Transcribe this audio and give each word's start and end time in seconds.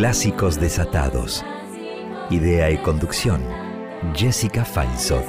Clásicos 0.00 0.58
desatados. 0.58 1.44
Idea 2.30 2.70
y 2.70 2.78
conducción, 2.78 3.46
Jessica 4.14 4.64
Feinsod. 4.64 5.20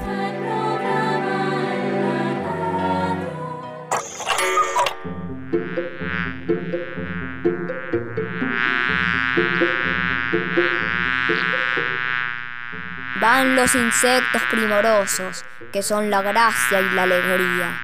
Van 13.20 13.58
los 13.58 13.76
insectos 13.76 14.42
primorosos, 14.50 15.44
que 15.74 15.84
son 15.84 16.10
la 16.10 16.22
gracia 16.22 16.80
y 16.80 16.96
la 16.96 17.04
alegría, 17.04 17.78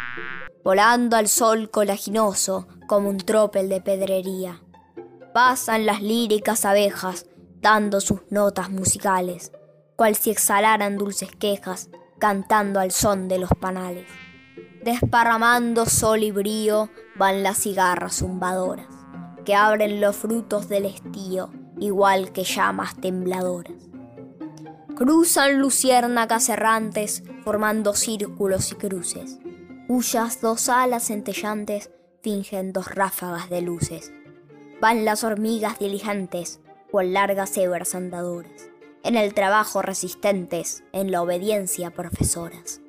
volando 0.63 1.17
al 1.17 1.27
sol 1.27 1.69
colaginoso 1.69 2.69
como 2.87 3.09
un 3.09 3.17
tropel 3.17 3.67
de 3.67 3.81
pedrería. 3.81 4.61
Pasan 5.37 5.85
las 5.85 6.01
líricas 6.01 6.65
abejas, 6.65 7.27
dando 7.61 8.01
sus 8.01 8.21
notas 8.31 8.71
musicales, 8.71 9.51
cual 9.95 10.15
si 10.15 10.31
exhalaran 10.31 10.97
dulces 10.97 11.29
quejas, 11.29 11.91
cantando 12.17 12.79
al 12.79 12.89
son 12.89 13.27
de 13.27 13.37
los 13.37 13.51
panales. 13.51 14.07
Desparramando 14.83 15.85
sol 15.85 16.23
y 16.23 16.31
brío 16.31 16.89
van 17.17 17.43
las 17.43 17.59
cigarras 17.59 18.17
zumbadoras, 18.17 18.87
que 19.45 19.53
abren 19.53 20.01
los 20.01 20.15
frutos 20.15 20.69
del 20.69 20.85
estío, 20.85 21.51
igual 21.79 22.31
que 22.31 22.43
llamas 22.43 22.99
tembladoras. 22.99 23.77
Cruzan 24.95 25.59
luciérnagas 25.59 26.49
errantes, 26.49 27.21
formando 27.43 27.93
círculos 27.93 28.71
y 28.71 28.75
cruces, 28.75 29.37
cuyas 29.87 30.41
dos 30.41 30.67
alas 30.67 31.03
centellantes 31.03 31.91
fingen 32.23 32.73
dos 32.73 32.89
ráfagas 32.89 33.51
de 33.51 33.61
luces. 33.61 34.11
Van 34.79 35.05
las 35.05 35.23
hormigas 35.23 35.79
diligentes, 35.79 36.59
cual 36.91 37.11
largas 37.11 37.57
hebras 37.57 37.95
andadoras, 37.95 38.69
en 39.03 39.17
el 39.17 39.33
trabajo 39.33 39.81
resistentes, 39.81 40.83
en 40.91 41.11
la 41.11 41.23
obediencia 41.23 41.89
profesoras. 41.89 42.79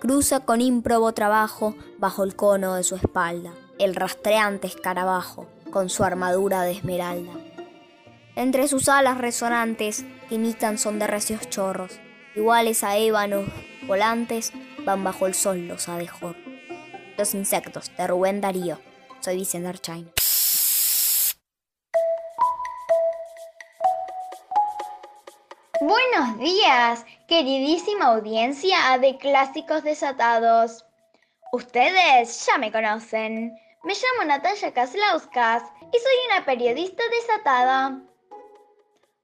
Cruza 0.00 0.40
con 0.40 0.60
ímprobo 0.60 1.12
trabajo 1.12 1.76
bajo 1.98 2.24
el 2.24 2.34
cono 2.34 2.74
de 2.74 2.82
su 2.82 2.96
espalda, 2.96 3.52
el 3.78 3.94
rastreante 3.94 4.66
escarabajo, 4.66 5.46
con 5.70 5.88
su 5.88 6.02
armadura 6.02 6.62
de 6.62 6.72
esmeralda. 6.72 7.32
Entre 8.34 8.66
sus 8.66 8.88
alas 8.88 9.16
resonantes, 9.18 10.04
que 10.28 10.34
imitan 10.34 10.78
son 10.78 10.98
de 10.98 11.06
recios 11.06 11.48
chorros, 11.48 12.00
iguales 12.34 12.82
a 12.82 12.96
ébanos 12.96 13.44
volantes, 13.86 14.52
van 14.84 15.04
bajo 15.04 15.28
el 15.28 15.34
sol 15.34 15.68
los 15.68 15.88
adejor. 15.88 16.34
Los 17.16 17.34
insectos, 17.34 17.92
de 17.96 18.06
Rubén 18.08 18.40
Darío. 18.40 18.80
Soy 19.20 19.36
Vicente 19.36 19.68
Archain. 19.68 20.10
Buenos 25.80 26.38
días, 26.38 27.04
queridísima 27.26 28.06
audiencia 28.08 28.98
de 29.00 29.16
Clásicos 29.16 29.82
Desatados. 29.82 30.84
Ustedes 31.52 32.44
ya 32.44 32.58
me 32.58 32.70
conocen. 32.70 33.58
Me 33.82 33.94
llamo 33.94 34.24
Natalia 34.26 34.74
Kaslauskas 34.74 35.62
y 35.62 35.98
soy 35.98 36.12
una 36.30 36.44
periodista 36.44 37.02
desatada. 37.10 37.98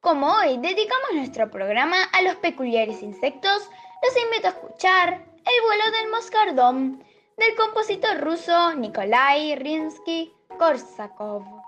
Como 0.00 0.32
hoy 0.32 0.56
dedicamos 0.56 1.12
nuestro 1.12 1.50
programa 1.50 2.04
a 2.14 2.22
los 2.22 2.36
peculiares 2.36 3.02
insectos, 3.02 3.68
los 4.02 4.16
invito 4.24 4.46
a 4.46 4.52
escuchar 4.52 5.12
El 5.12 5.62
vuelo 5.62 5.90
del 5.90 6.08
moscardón 6.10 7.04
del 7.36 7.54
compositor 7.54 8.18
ruso 8.22 8.74
Nikolai 8.76 9.56
Rinsky-Korsakov. 9.56 11.65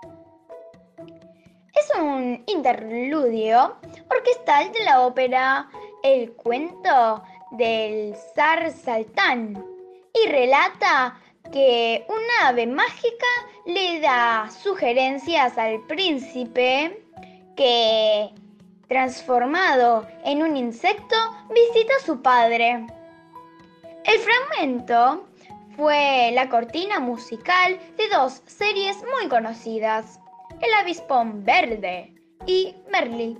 Es 1.79 1.97
un 1.97 2.43
interludio 2.47 3.77
orquestal 4.09 4.71
de 4.73 4.83
la 4.83 5.01
ópera 5.01 5.69
El 6.03 6.33
cuento 6.33 7.23
del 7.51 8.15
zar 8.35 8.71
Saltán 8.71 9.63
y 10.13 10.27
relata 10.29 11.17
que 11.53 12.05
una 12.09 12.49
ave 12.49 12.67
mágica 12.67 13.27
le 13.65 14.01
da 14.01 14.49
sugerencias 14.51 15.57
al 15.57 15.79
príncipe 15.87 17.01
que, 17.55 18.29
transformado 18.89 20.05
en 20.25 20.43
un 20.43 20.57
insecto, 20.57 21.15
visita 21.49 21.93
a 22.01 22.05
su 22.05 22.21
padre. 22.21 22.87
El 24.03 24.19
fragmento 24.19 25.25
fue 25.77 26.31
la 26.33 26.49
cortina 26.49 26.99
musical 26.99 27.79
de 27.95 28.09
dos 28.09 28.41
series 28.47 28.97
muy 29.17 29.29
conocidas, 29.29 30.19
El 30.61 30.73
avispón 30.73 31.45
verde 31.45 32.13
y 32.45 32.75
Merlí. 32.91 33.37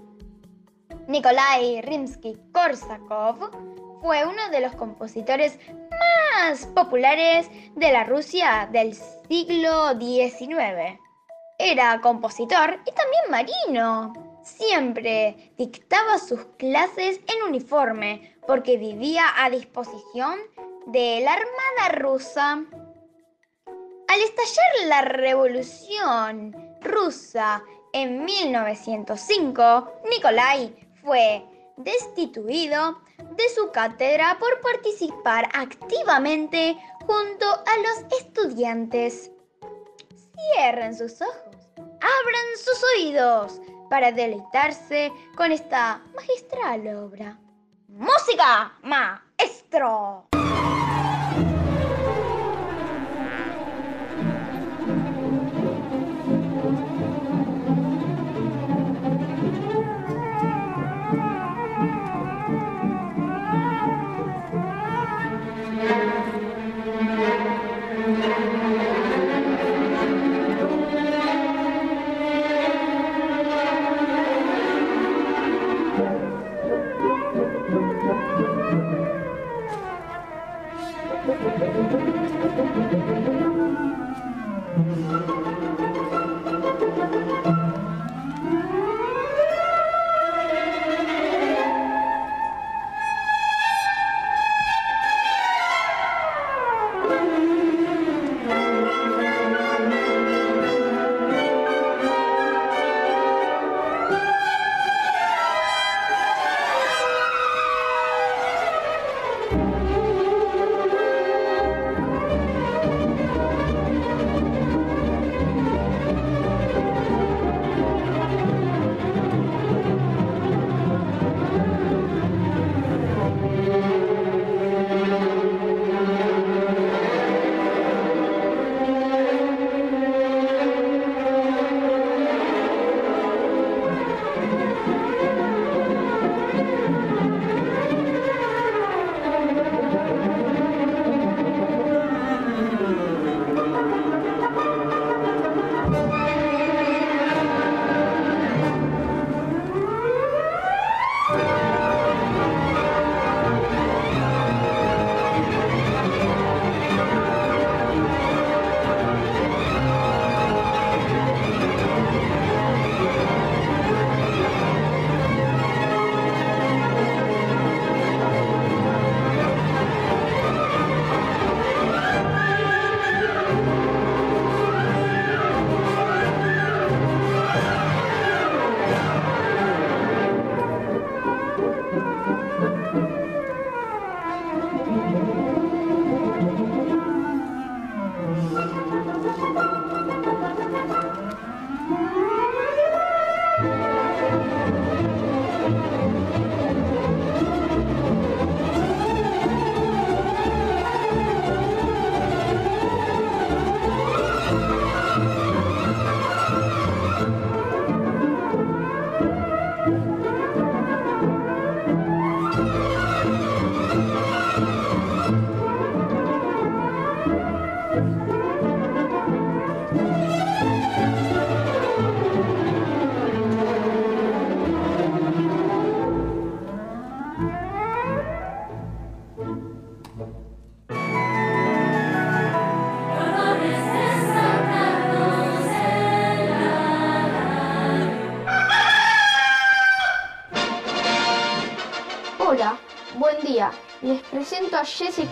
Nikolai 1.08 1.82
Rimsky-Korsakov 1.82 4.00
fue 4.02 4.26
uno 4.26 4.50
de 4.50 4.62
los 4.62 4.74
compositores 4.76 5.60
más 5.92 6.66
populares 6.68 7.50
de 7.76 7.92
la 7.92 8.06
Rusia 8.06 8.70
del 8.72 8.94
siglo 8.94 10.00
XIX. 10.00 10.98
Era 11.58 12.00
compositor 12.00 12.80
y 12.86 12.92
también 12.94 13.24
marino. 13.30 14.14
Siempre 14.42 15.52
dictaba 15.58 16.20
sus 16.20 16.46
clases 16.58 17.20
en 17.28 17.50
uniforme 17.50 18.38
porque 18.48 18.78
vivía 18.78 19.26
a 19.38 19.50
disposición 19.50 20.40
de 20.86 21.20
la 21.20 21.34
Armada 21.34 22.00
rusa. 22.00 22.64
Al 24.08 24.20
estallar 24.22 24.88
la 24.88 25.02
Revolución 25.02 26.69
rusa 26.82 27.64
en 27.94 28.24
1905, 28.24 30.02
Nikolai 30.10 30.90
fue 31.02 31.44
destituido 31.78 33.00
de 33.36 33.50
su 33.50 33.72
cátedra 33.72 34.38
por 34.40 34.62
participar 34.62 35.50
activamente 35.54 36.78
junto 37.06 37.46
a 37.46 37.78
los 37.78 38.20
estudiantes. 38.20 39.32
Cierren 40.54 40.96
sus 40.96 41.22
ojos, 41.22 41.56
abran 41.76 42.48
sus 42.58 42.84
oídos 42.96 43.62
para 43.90 44.12
deleitarse 44.12 45.12
con 45.36 45.52
esta 45.52 46.02
magistral 46.16 46.88
obra. 46.96 47.40
¡Música, 47.88 48.78
maestro! 48.84 50.30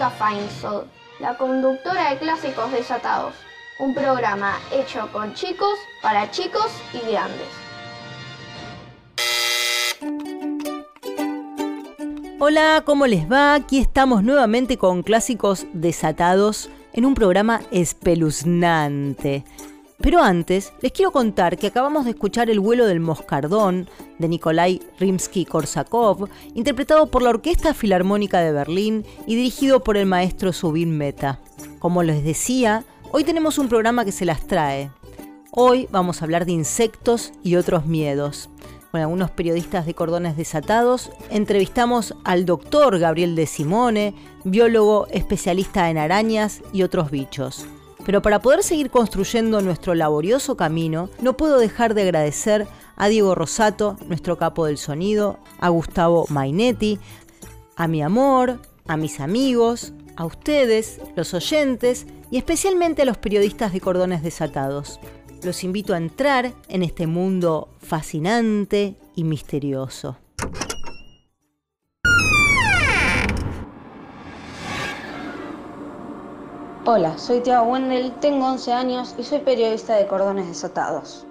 Feinsold, 0.06 0.88
la 1.20 1.36
conductora 1.38 2.12
de 2.12 2.20
Clásicos 2.20 2.72
Desatados, 2.72 3.34
un 3.80 3.96
programa 3.96 4.54
hecho 4.72 5.10
con 5.12 5.34
chicos, 5.34 5.74
para 6.04 6.30
chicos 6.30 6.72
y 6.94 7.12
grandes. 7.12 7.48
Hola, 12.40 12.84
¿cómo 12.86 13.08
les 13.08 13.30
va? 13.30 13.56
Aquí 13.56 13.80
estamos 13.80 14.24
nuevamente 14.24 14.78
con 14.78 15.02
Clásicos 15.02 15.66
Desatados 15.74 16.70
en 16.94 17.06
un 17.06 17.16
programa 17.16 17.62
espeluznante. 17.72 19.44
Pero 20.00 20.22
antes, 20.22 20.74
les 20.82 20.92
quiero 20.92 21.12
contar 21.12 21.58
que 21.58 21.68
acabamos 21.68 22.06
de 22.06 22.12
escuchar 22.12 22.50
El 22.50 22.60
vuelo 22.60 22.86
del 22.86 23.00
moscardón 23.00 23.90
de 24.20 24.28
Nikolai 24.28 24.80
Rimsky-Korsakov, 25.00 26.30
interpretado 26.54 27.08
por 27.08 27.24
la 27.24 27.32
Orquesta 27.32 27.74
Filarmónica 27.74 28.40
de 28.42 28.52
Berlín 28.52 29.06
y 29.26 29.36
dirigido 29.36 29.84
por 29.84 29.98
el 29.98 30.06
maestro 30.06 30.54
Subin 30.54 30.96
Meta. 30.96 31.40
Como 31.80 32.04
les 32.04 32.24
decía, 32.24 32.84
hoy 33.12 33.24
tenemos 33.24 33.58
un 33.58 33.70
programa 33.70 34.06
que 34.06 34.12
se 34.12 34.26
las 34.26 34.46
trae. 34.46 34.92
Hoy 35.52 35.88
vamos 35.92 36.22
a 36.22 36.26
hablar 36.26 36.46
de 36.46 36.52
insectos 36.52 37.34
y 37.44 37.56
otros 37.56 37.88
miedos. 37.88 38.50
Con 38.92 39.02
algunos 39.02 39.32
periodistas 39.32 39.88
de 39.88 39.96
cordones 39.96 40.38
desatados, 40.38 41.12
entrevistamos 41.32 42.14
al 42.24 42.46
doctor 42.46 43.00
Gabriel 43.00 43.36
de 43.36 43.48
Simone, 43.48 44.14
biólogo 44.44 45.08
especialista 45.10 45.90
en 45.90 45.98
arañas 45.98 46.62
y 46.72 46.84
otros 46.84 47.10
bichos. 47.10 47.66
Pero 48.08 48.22
para 48.22 48.40
poder 48.40 48.64
seguir 48.64 48.90
construyendo 48.90 49.62
nuestro 49.62 49.94
laborioso 49.94 50.56
camino, 50.56 51.10
no 51.22 51.36
puedo 51.36 51.60
dejar 51.60 51.94
de 51.94 52.04
agradecer 52.04 52.66
a 52.96 53.10
Diego 53.10 53.36
Rosato, 53.36 53.98
nuestro 54.08 54.38
capo 54.38 54.66
del 54.66 54.78
sonido, 54.78 55.40
a 55.60 55.68
Gustavo 55.68 56.26
Mainetti, 56.30 57.00
a 57.76 57.90
mi 57.90 58.02
amor, 58.02 58.62
a 58.88 58.96
mis 58.96 59.20
amigos, 59.20 59.92
a 60.16 60.24
ustedes, 60.24 61.02
los 61.18 61.34
oyentes 61.34 62.08
y 62.32 62.38
especialmente 62.38 63.02
a 63.02 63.06
los 63.06 63.18
periodistas 63.18 63.74
de 63.74 63.82
cordones 63.82 64.24
desatados. 64.24 65.02
Los 65.44 65.66
invito 65.66 65.94
a 65.94 65.98
entrar 65.98 66.54
en 66.70 66.84
este 66.84 67.08
mundo 67.08 67.68
fascinante 67.82 68.96
y 69.16 69.26
misterioso. 69.26 70.16
Hola, 76.90 77.18
soy 77.18 77.42
Tiago 77.42 77.74
Wendel, 77.74 78.14
tengo 78.22 78.46
11 78.46 78.72
años 78.72 79.14
y 79.18 79.24
soy 79.24 79.40
periodista 79.40 79.96
de 79.98 80.08
cordones 80.08 80.48
desatados. 80.48 81.28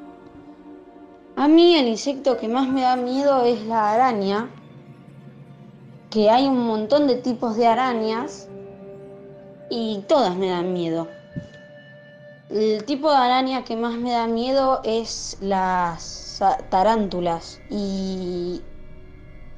A 1.34 1.48
mí 1.48 1.76
el 1.76 1.88
insecto 1.88 2.36
que 2.36 2.46
más 2.46 2.68
me 2.68 2.82
da 2.82 2.94
miedo 2.94 3.42
es 3.42 3.64
la 3.64 3.94
araña, 3.94 4.50
que 6.10 6.28
hay 6.28 6.46
un 6.46 6.66
montón 6.66 7.06
de 7.06 7.14
tipos 7.14 7.56
de 7.56 7.68
arañas 7.68 8.50
y 9.70 10.00
todas 10.06 10.36
me 10.36 10.50
dan 10.50 10.74
miedo. 10.74 11.08
El 12.50 12.84
tipo 12.84 13.10
de 13.10 13.16
araña 13.16 13.64
que 13.64 13.76
más 13.76 13.94
me 13.94 14.12
da 14.12 14.26
miedo 14.26 14.82
es 14.84 15.38
las 15.40 16.38
tarántulas 16.68 17.62
y 17.70 18.60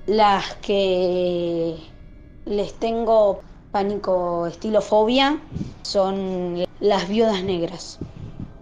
las 0.07 0.55
que 0.63 1.77
les 2.45 2.73
tengo 2.75 3.41
pánico 3.79 4.49
estilofobia 4.49 5.39
son 5.85 6.65
las 6.81 7.09
viudas 7.09 7.45
negras. 7.45 8.01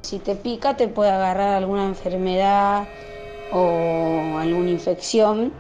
Si 0.02 0.18
te 0.18 0.34
pica 0.34 0.76
te 0.76 0.88
puede 0.88 1.10
agarrar 1.10 1.54
alguna 1.54 1.86
enfermedad 1.86 2.86
o 3.50 4.36
alguna 4.38 4.68
infección 4.68 5.54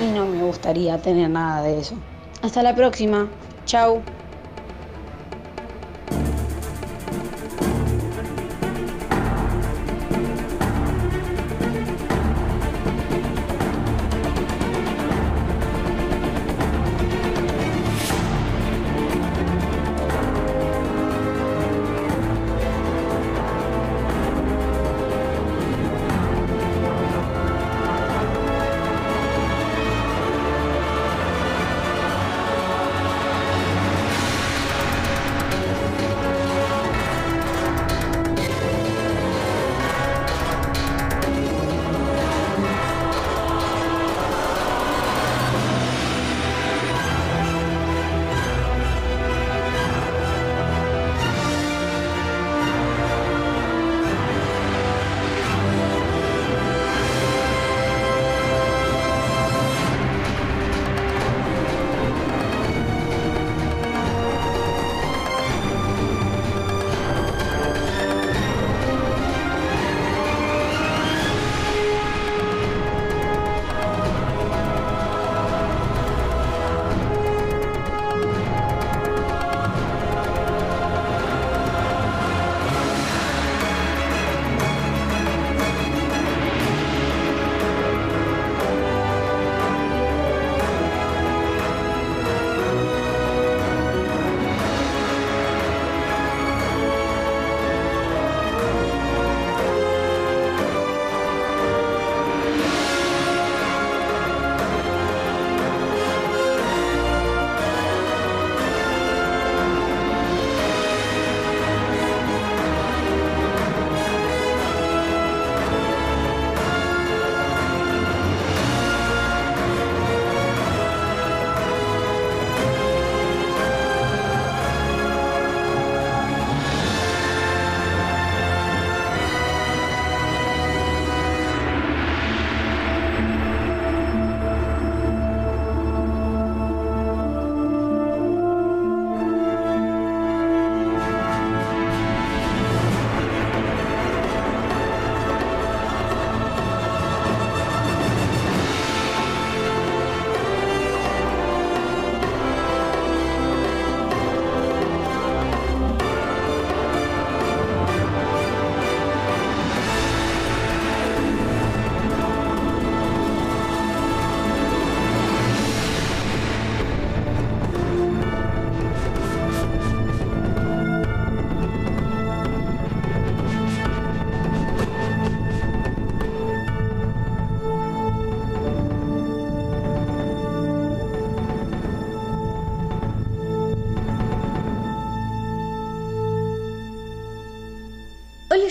y 0.00 0.06
no 0.06 0.26
me 0.26 0.42
gustaría 0.42 0.98
tener 0.98 1.30
nada 1.30 1.62
de 1.62 1.78
eso. 1.78 1.94
Hasta 2.42 2.64
la 2.64 2.74
próxima. 2.74 3.28
Chao. 3.66 4.17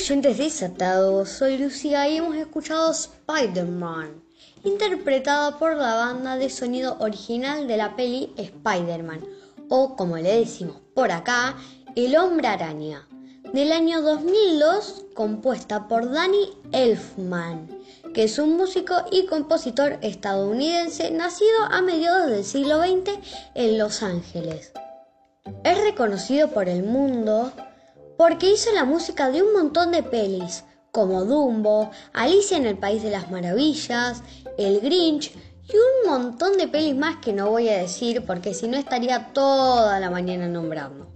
Oyentes 0.09 0.37
desatados, 0.37 1.27
soy 1.27 1.57
Lucía 1.57 2.07
y 2.07 2.15
hemos 2.15 2.37
escuchado 2.37 2.91
Spider-Man, 2.91 4.23
interpretada 4.63 5.59
por 5.59 5.75
la 5.75 5.95
banda 5.95 6.37
de 6.37 6.49
sonido 6.49 6.95
original 6.99 7.67
de 7.67 7.75
la 7.75 7.93
peli 7.97 8.31
Spider-Man, 8.37 9.25
o 9.67 9.97
como 9.97 10.15
le 10.15 10.37
decimos 10.37 10.77
por 10.95 11.11
acá, 11.11 11.57
El 11.97 12.15
Hombre 12.15 12.47
Araña, 12.47 13.05
del 13.51 13.73
año 13.73 14.01
2002, 14.01 15.07
compuesta 15.13 15.89
por 15.89 16.09
Danny 16.09 16.53
Elfman, 16.71 17.67
que 18.13 18.23
es 18.23 18.39
un 18.39 18.55
músico 18.55 18.95
y 19.11 19.25
compositor 19.25 19.97
estadounidense 20.01 21.11
nacido 21.11 21.65
a 21.69 21.81
mediados 21.81 22.31
del 22.31 22.45
siglo 22.45 22.79
XX 22.81 23.19
en 23.55 23.77
Los 23.77 24.01
Ángeles. 24.01 24.71
Es 25.65 25.81
reconocido 25.81 26.47
por 26.51 26.69
el 26.69 26.83
mundo 26.83 27.51
porque 28.17 28.51
hizo 28.51 28.73
la 28.73 28.83
música 28.83 29.29
de 29.29 29.43
un 29.43 29.53
montón 29.53 29.91
de 29.91 30.03
pelis, 30.03 30.63
como 30.91 31.25
Dumbo, 31.25 31.91
Alicia 32.13 32.57
en 32.57 32.65
el 32.65 32.77
País 32.77 33.03
de 33.03 33.11
las 33.11 33.29
Maravillas, 33.29 34.23
El 34.57 34.79
Grinch 34.79 35.31
y 35.31 35.73
un 35.73 36.11
montón 36.11 36.57
de 36.57 36.67
pelis 36.67 36.95
más 36.95 37.17
que 37.17 37.33
no 37.33 37.51
voy 37.51 37.69
a 37.69 37.77
decir 37.77 38.23
porque 38.25 38.53
si 38.53 38.67
no 38.67 38.77
estaría 38.77 39.31
toda 39.33 39.99
la 39.99 40.09
mañana 40.09 40.47
nombrando. 40.47 41.07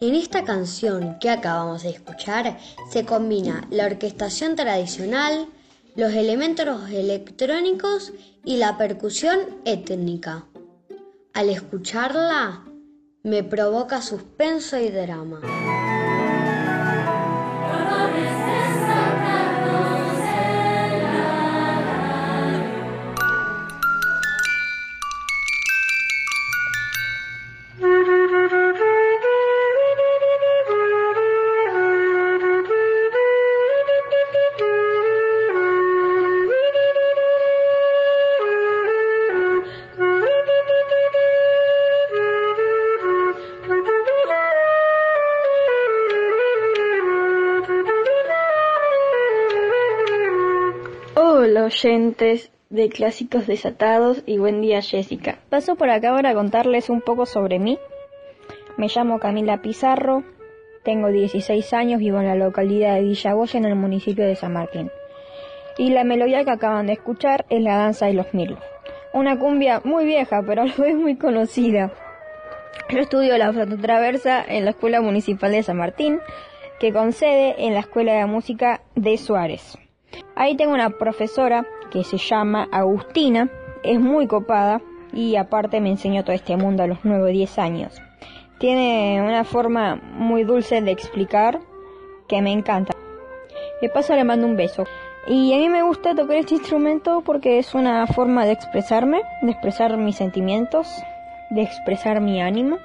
En 0.00 0.14
esta 0.14 0.44
canción 0.44 1.18
que 1.18 1.28
acabamos 1.28 1.82
de 1.82 1.90
escuchar 1.90 2.56
se 2.90 3.04
combina 3.04 3.66
la 3.70 3.86
orquestación 3.86 4.54
tradicional, 4.54 5.48
los 5.96 6.12
elementos 6.12 6.88
electrónicos 6.90 8.12
y 8.44 8.56
la 8.56 8.78
percusión 8.78 9.40
étnica. 9.64 10.46
Al 11.34 11.50
escucharla, 11.50 12.64
me 13.24 13.42
provoca 13.42 14.00
suspenso 14.00 14.78
y 14.78 14.88
drama. 14.90 15.40
Oyentes 51.68 52.50
de 52.70 52.88
Clásicos 52.88 53.46
Desatados 53.46 54.22
y 54.24 54.38
buen 54.38 54.62
día 54.62 54.80
Jessica. 54.80 55.38
Paso 55.50 55.76
por 55.76 55.90
acá 55.90 56.14
para 56.14 56.32
contarles 56.32 56.88
un 56.88 57.02
poco 57.02 57.26
sobre 57.26 57.58
mí. 57.58 57.78
Me 58.78 58.88
llamo 58.88 59.18
Camila 59.18 59.60
Pizarro, 59.60 60.24
tengo 60.82 61.08
16 61.08 61.74
años, 61.74 62.00
vivo 62.00 62.20
en 62.20 62.26
la 62.26 62.36
localidad 62.36 62.94
de 62.94 63.02
Villagoya 63.02 63.58
en 63.58 63.66
el 63.66 63.74
municipio 63.74 64.24
de 64.24 64.34
San 64.34 64.54
Martín. 64.54 64.90
Y 65.76 65.90
la 65.90 66.04
melodía 66.04 66.42
que 66.42 66.52
acaban 66.52 66.86
de 66.86 66.94
escuchar 66.94 67.44
es 67.50 67.62
la 67.62 67.76
danza 67.76 68.06
de 68.06 68.14
los 68.14 68.32
Mirlos. 68.32 68.60
Una 69.12 69.38
cumbia 69.38 69.82
muy 69.84 70.06
vieja, 70.06 70.42
pero 70.46 70.62
a 70.62 70.64
la 70.64 70.74
vez 70.74 70.94
muy 70.94 71.16
conocida. 71.16 71.92
Yo 72.88 72.98
estudio 72.98 73.36
la 73.36 73.52
flauta 73.52 73.76
traversa 73.76 74.42
en 74.42 74.64
la 74.64 74.70
Escuela 74.70 75.02
Municipal 75.02 75.52
de 75.52 75.62
San 75.62 75.76
Martín, 75.76 76.20
que 76.80 76.94
concede 76.94 77.56
en 77.58 77.74
la 77.74 77.80
Escuela 77.80 78.14
de 78.14 78.24
Música 78.24 78.80
de 78.94 79.18
Suárez. 79.18 79.78
Ahí 80.40 80.56
tengo 80.56 80.72
una 80.72 80.90
profesora 80.90 81.66
que 81.90 82.04
se 82.04 82.16
llama 82.16 82.68
Agustina, 82.70 83.50
es 83.82 83.98
muy 83.98 84.28
copada 84.28 84.80
y 85.12 85.34
aparte 85.34 85.80
me 85.80 85.90
enseñó 85.90 86.22
todo 86.22 86.32
este 86.32 86.56
mundo 86.56 86.84
a 86.84 86.86
los 86.86 86.98
9 87.02 87.24
o 87.24 87.26
10 87.26 87.58
años. 87.58 88.00
Tiene 88.60 89.20
una 89.20 89.42
forma 89.42 89.96
muy 89.96 90.44
dulce 90.44 90.80
de 90.80 90.92
explicar 90.92 91.58
que 92.28 92.40
me 92.40 92.52
encanta. 92.52 92.94
De 93.82 93.88
paso 93.88 94.14
le 94.14 94.22
mando 94.22 94.46
un 94.46 94.56
beso. 94.56 94.84
Y 95.26 95.52
a 95.54 95.56
mí 95.56 95.68
me 95.68 95.82
gusta 95.82 96.14
tocar 96.14 96.36
este 96.36 96.54
instrumento 96.54 97.20
porque 97.26 97.58
es 97.58 97.74
una 97.74 98.06
forma 98.06 98.46
de 98.46 98.52
expresarme, 98.52 99.22
de 99.42 99.50
expresar 99.50 99.96
mis 99.96 100.14
sentimientos, 100.14 100.86
de 101.50 101.62
expresar 101.62 102.20
mi 102.20 102.40
ánimo. 102.40 102.78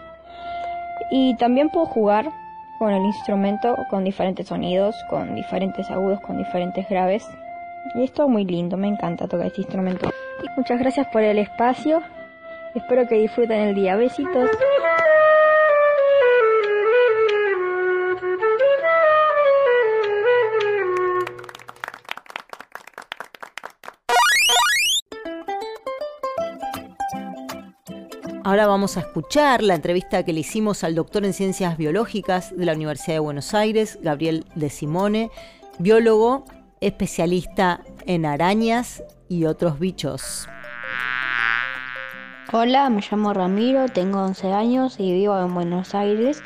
Y 1.11 1.35
también 1.37 1.69
puedo 1.69 1.85
jugar 1.85 2.31
con 2.79 2.91
el 2.91 3.05
instrumento 3.05 3.77
con 3.91 4.03
diferentes 4.03 4.47
sonidos, 4.47 4.95
con 5.07 5.35
diferentes 5.35 5.91
agudos, 5.91 6.19
con 6.21 6.39
diferentes 6.39 6.89
graves. 6.89 7.29
Y 7.95 8.03
es 8.03 8.13
todo 8.13 8.27
muy 8.27 8.45
lindo, 8.45 8.77
me 8.77 8.87
encanta 8.87 9.27
tocar 9.27 9.47
este 9.47 9.61
instrumento. 9.61 10.09
Muchas 10.57 10.79
gracias 10.79 11.07
por 11.07 11.21
el 11.21 11.37
espacio. 11.37 12.01
Espero 12.75 13.07
que 13.07 13.15
disfruten 13.15 13.59
el 13.59 13.75
día. 13.75 13.95
Besitos. 13.95 14.49
Ahora 28.45 28.67
vamos 28.67 28.97
a 28.97 28.99
escuchar 28.99 29.63
la 29.63 29.73
entrevista 29.73 30.23
que 30.23 30.33
le 30.33 30.41
hicimos 30.41 30.83
al 30.83 30.95
doctor 30.95 31.23
en 31.23 31.33
Ciencias 31.33 31.77
Biológicas 31.77 32.55
de 32.55 32.65
la 32.65 32.73
Universidad 32.73 33.15
de 33.15 33.19
Buenos 33.19 33.53
Aires, 33.53 33.97
Gabriel 34.01 34.45
De 34.53 34.69
Simone, 34.69 35.31
biólogo, 35.79 36.43
especialista 36.87 37.81
en 38.05 38.25
arañas 38.25 39.03
y 39.29 39.45
otros 39.45 39.79
bichos. 39.79 40.47
Hola, 42.51 42.89
me 42.89 43.01
llamo 43.01 43.33
Ramiro, 43.33 43.87
tengo 43.87 44.21
11 44.21 44.51
años 44.51 44.95
y 44.99 45.11
vivo 45.11 45.39
en 45.39 45.53
Buenos 45.53 45.95
Aires. 45.95 46.43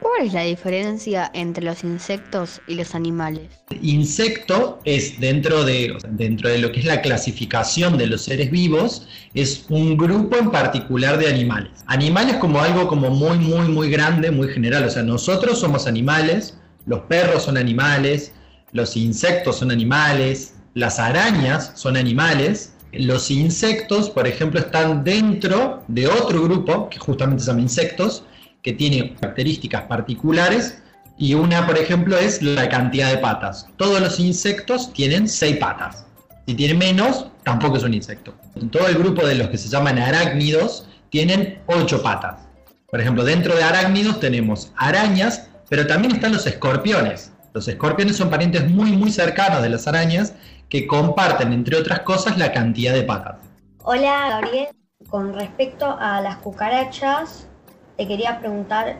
¿Cuál 0.00 0.26
es 0.26 0.32
la 0.32 0.42
diferencia 0.42 1.30
entre 1.34 1.64
los 1.64 1.84
insectos 1.84 2.60
y 2.66 2.74
los 2.74 2.94
animales? 2.94 3.48
Insecto 3.82 4.80
es 4.84 5.20
dentro 5.20 5.64
de, 5.64 5.96
dentro 6.10 6.48
de 6.48 6.58
lo 6.58 6.72
que 6.72 6.80
es 6.80 6.86
la 6.86 7.00
clasificación 7.00 7.96
de 7.96 8.06
los 8.06 8.22
seres 8.24 8.50
vivos, 8.50 9.06
es 9.34 9.66
un 9.68 9.96
grupo 9.96 10.36
en 10.36 10.50
particular 10.50 11.18
de 11.18 11.28
animales. 11.28 11.70
Animales 11.86 12.36
como 12.36 12.60
algo 12.60 12.88
como 12.88 13.10
muy, 13.10 13.38
muy, 13.38 13.68
muy 13.68 13.90
grande, 13.90 14.30
muy 14.30 14.48
general. 14.48 14.84
O 14.84 14.90
sea, 14.90 15.02
nosotros 15.02 15.58
somos 15.58 15.86
animales, 15.86 16.58
los 16.86 17.00
perros 17.00 17.44
son 17.44 17.56
animales, 17.56 18.32
los 18.76 18.96
insectos 18.96 19.58
son 19.58 19.70
animales, 19.70 20.54
las 20.74 20.98
arañas 20.98 21.72
son 21.74 21.96
animales. 21.96 22.74
Los 22.92 23.30
insectos, 23.30 24.10
por 24.10 24.26
ejemplo, 24.26 24.60
están 24.60 25.02
dentro 25.02 25.82
de 25.88 26.06
otro 26.06 26.42
grupo, 26.42 26.88
que 26.90 26.98
justamente 26.98 27.42
se 27.42 27.50
llama 27.50 27.62
insectos, 27.62 28.24
que 28.62 28.72
tiene 28.74 29.14
características 29.14 29.82
particulares 29.84 30.82
y 31.18 31.32
una, 31.32 31.66
por 31.66 31.78
ejemplo, 31.78 32.18
es 32.18 32.42
la 32.42 32.68
cantidad 32.68 33.10
de 33.10 33.18
patas. 33.18 33.66
Todos 33.76 34.00
los 34.00 34.20
insectos 34.20 34.92
tienen 34.92 35.26
seis 35.26 35.56
patas. 35.56 36.04
Si 36.46 36.54
tienen 36.54 36.78
menos, 36.78 37.28
tampoco 37.44 37.78
es 37.78 37.82
un 37.82 37.94
insecto. 37.94 38.34
Todo 38.70 38.86
el 38.88 38.96
grupo 38.96 39.26
de 39.26 39.36
los 39.36 39.48
que 39.48 39.56
se 39.56 39.68
llaman 39.68 39.98
arácnidos 39.98 40.86
tienen 41.10 41.60
ocho 41.66 42.02
patas. 42.02 42.42
Por 42.90 43.00
ejemplo, 43.00 43.24
dentro 43.24 43.56
de 43.56 43.62
arácnidos 43.64 44.20
tenemos 44.20 44.72
arañas, 44.76 45.48
pero 45.70 45.86
también 45.86 46.14
están 46.14 46.32
los 46.32 46.46
escorpiones. 46.46 47.32
Los 47.56 47.68
escorpiones 47.68 48.18
son 48.18 48.28
parientes 48.28 48.70
muy, 48.70 48.92
muy 48.92 49.10
cercanos 49.10 49.62
de 49.62 49.70
las 49.70 49.88
arañas 49.88 50.34
que 50.68 50.86
comparten, 50.86 51.54
entre 51.54 51.78
otras 51.78 52.00
cosas, 52.00 52.36
la 52.36 52.52
cantidad 52.52 52.92
de 52.92 53.02
patas. 53.02 53.36
Hola, 53.82 54.28
Gabriel. 54.28 54.68
Con 55.08 55.32
respecto 55.32 55.96
a 55.98 56.20
las 56.20 56.36
cucarachas, 56.36 57.48
te 57.96 58.06
quería 58.06 58.40
preguntar, 58.40 58.98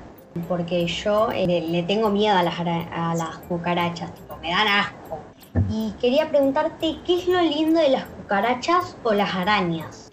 porque 0.49 0.87
yo 0.87 1.31
eh, 1.33 1.67
le 1.69 1.83
tengo 1.83 2.09
miedo 2.09 2.35
a 2.35 2.43
las, 2.43 2.59
a 2.59 3.15
las 3.15 3.37
cucarachas, 3.47 4.11
me 4.41 4.49
dan 4.49 4.69
asco. 4.69 5.19
Y 5.71 5.93
quería 6.01 6.31
preguntarte, 6.31 6.97
¿qué 7.05 7.19
es 7.19 7.29
lo 7.29 7.43
lindo 7.43 7.79
de 7.79 7.91
las 7.91 8.07
cucarachas 8.07 8.97
o 9.03 9.13
las 9.13 9.35
arañas? 9.35 10.06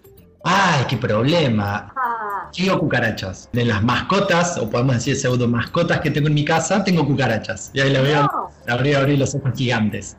¡Ay, 0.44 0.86
qué 0.90 0.98
problema! 0.98 1.94
Ah. 1.96 2.50
Tengo 2.56 2.78
cucarachas. 2.80 3.50
De 3.54 3.64
las 3.66 3.82
mascotas, 3.82 4.58
o 4.58 4.70
podemos 4.70 4.96
decir 4.96 5.16
pseudo 5.16 5.48
mascotas 5.48 6.02
que 6.02 6.12
tengo 6.12 6.28
en 6.28 6.34
mi 6.34 6.44
casa, 6.46 6.84
tengo 6.84 7.06
cucarachas. 7.06 7.72
Y 7.74 7.80
ahí 7.80 7.92
la 7.92 8.02
veo, 8.02 8.22
No. 8.24 8.50
abrí, 8.68 8.94
abrí 8.94 9.16
los 9.18 9.34
ojos 9.36 9.52
gigantes. 9.56 10.18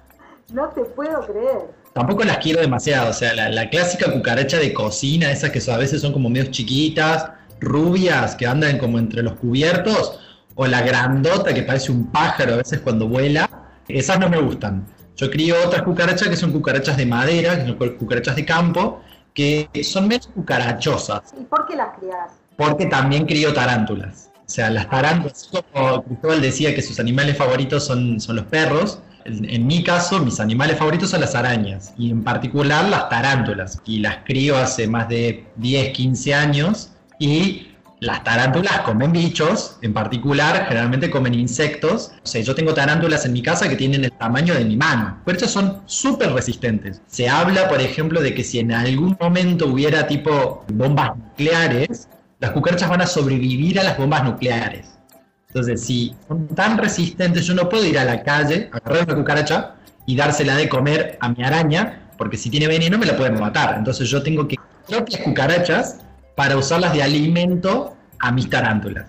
No 0.52 0.68
te 0.70 0.82
puedo 0.84 1.20
creer. 1.26 1.58
Tampoco 1.92 2.24
las 2.24 2.38
quiero 2.38 2.60
demasiado, 2.60 3.10
o 3.10 3.12
sea, 3.12 3.34
la, 3.34 3.50
la 3.50 3.68
clásica 3.70 4.10
cucaracha 4.12 4.58
de 4.58 4.72
cocina, 4.72 5.30
esas 5.30 5.50
que 5.50 5.60
a 5.70 5.76
veces 5.76 6.00
son 6.00 6.12
como 6.12 6.28
medio 6.28 6.50
chiquitas, 6.50 7.30
rubias, 7.60 8.34
que 8.34 8.46
andan 8.46 8.78
como 8.78 8.98
entre 8.98 9.22
los 9.22 9.34
cubiertos, 9.34 10.18
o 10.56 10.66
la 10.66 10.82
grandota 10.82 11.52
que 11.54 11.62
parece 11.62 11.92
un 11.92 12.10
pájaro 12.10 12.54
a 12.54 12.56
veces 12.58 12.80
cuando 12.80 13.06
vuela, 13.08 13.48
esas 13.88 14.18
no 14.18 14.28
me 14.28 14.40
gustan. 14.40 14.86
Yo 15.16 15.30
crío 15.30 15.54
otras 15.64 15.82
cucarachas 15.82 16.28
que 16.28 16.36
son 16.36 16.50
cucarachas 16.50 16.96
de 16.96 17.06
madera, 17.06 17.56
que 17.56 17.66
son 17.66 17.76
cu- 17.76 17.96
cucarachas 17.96 18.34
de 18.36 18.44
campo, 18.44 19.00
que 19.34 19.68
son 19.82 20.08
menos 20.08 20.28
cucarachosas, 20.28 21.34
¿Y 21.38 21.44
por 21.44 21.66
qué 21.66 21.76
las 21.76 21.98
criás? 21.98 22.30
porque 22.56 22.86
también 22.86 23.26
crío 23.26 23.52
tarántulas. 23.52 24.30
O 24.46 24.48
sea, 24.48 24.70
las 24.70 24.88
tarántulas, 24.88 25.50
como 25.72 26.04
Cristóbal 26.04 26.40
decía 26.40 26.74
que 26.74 26.82
sus 26.82 27.00
animales 27.00 27.36
favoritos 27.36 27.84
son, 27.84 28.20
son 28.20 28.36
los 28.36 28.44
perros, 28.46 29.00
en, 29.24 29.66
mi 29.66 29.82
caso, 29.82 30.20
mis 30.20 30.38
animales 30.38 30.78
favoritos 30.78 31.10
son 31.10 31.22
las 31.22 31.34
arañas 31.34 31.94
y 31.96 32.10
en 32.10 32.22
particular 32.22 32.88
las 32.88 33.08
tarántulas. 33.08 33.80
Y 33.86 34.00
las 34.00 34.18
crío 34.24 34.56
hace 34.56 34.86
más 34.86 35.08
de 35.08 35.46
10, 35.56 35.92
15 35.92 36.34
años 36.34 36.90
y 37.18 37.73
las 38.04 38.22
tarántulas 38.22 38.80
comen 38.80 39.12
bichos, 39.12 39.78
en 39.80 39.94
particular 39.94 40.66
generalmente 40.68 41.10
comen 41.10 41.34
insectos. 41.34 42.12
O 42.22 42.26
sea, 42.26 42.42
yo 42.42 42.54
tengo 42.54 42.74
tarántulas 42.74 43.24
en 43.24 43.32
mi 43.32 43.42
casa 43.42 43.68
que 43.68 43.76
tienen 43.76 44.04
el 44.04 44.12
tamaño 44.12 44.54
de 44.54 44.64
mi 44.64 44.76
mano, 44.76 45.20
pero 45.24 45.36
estas 45.36 45.50
son 45.50 45.80
súper 45.86 46.32
resistentes. 46.32 47.00
Se 47.06 47.28
habla, 47.28 47.68
por 47.68 47.80
ejemplo, 47.80 48.20
de 48.20 48.34
que 48.34 48.44
si 48.44 48.58
en 48.58 48.72
algún 48.72 49.16
momento 49.18 49.66
hubiera 49.68 50.06
tipo 50.06 50.64
bombas 50.68 51.16
nucleares, 51.16 52.08
las 52.40 52.50
cucarachas 52.50 52.90
van 52.90 53.00
a 53.00 53.06
sobrevivir 53.06 53.80
a 53.80 53.84
las 53.84 53.96
bombas 53.96 54.22
nucleares. 54.22 54.86
Entonces, 55.48 55.82
si 55.82 56.14
son 56.28 56.48
tan 56.48 56.76
resistentes, 56.76 57.46
yo 57.46 57.54
no 57.54 57.68
puedo 57.68 57.84
ir 57.86 57.98
a 57.98 58.04
la 58.04 58.22
calle, 58.22 58.68
agarrar 58.70 59.04
una 59.04 59.14
cucaracha 59.14 59.76
y 60.04 60.14
dársela 60.14 60.56
de 60.56 60.68
comer 60.68 61.16
a 61.20 61.30
mi 61.30 61.42
araña, 61.42 62.10
porque 62.18 62.36
si 62.36 62.50
tiene 62.50 62.66
veneno 62.66 62.98
me 62.98 63.06
la 63.06 63.16
pueden 63.16 63.40
matar. 63.40 63.76
Entonces 63.78 64.10
yo 64.10 64.22
tengo 64.22 64.46
que 64.46 64.56
propias 64.86 65.22
cucarachas 65.22 66.03
para 66.34 66.56
usarlas 66.56 66.92
de 66.92 67.02
alimento 67.02 67.96
a 68.18 68.32
mis 68.32 68.48
tarántulas. 68.48 69.06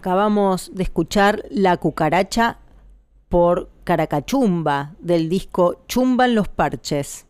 Acabamos 0.00 0.70
de 0.74 0.82
escuchar 0.82 1.44
La 1.50 1.76
cucaracha 1.76 2.56
por 3.28 3.68
Caracachumba 3.84 4.94
del 4.98 5.28
disco 5.28 5.84
Chumban 5.88 6.34
los 6.34 6.48
parches. 6.48 7.26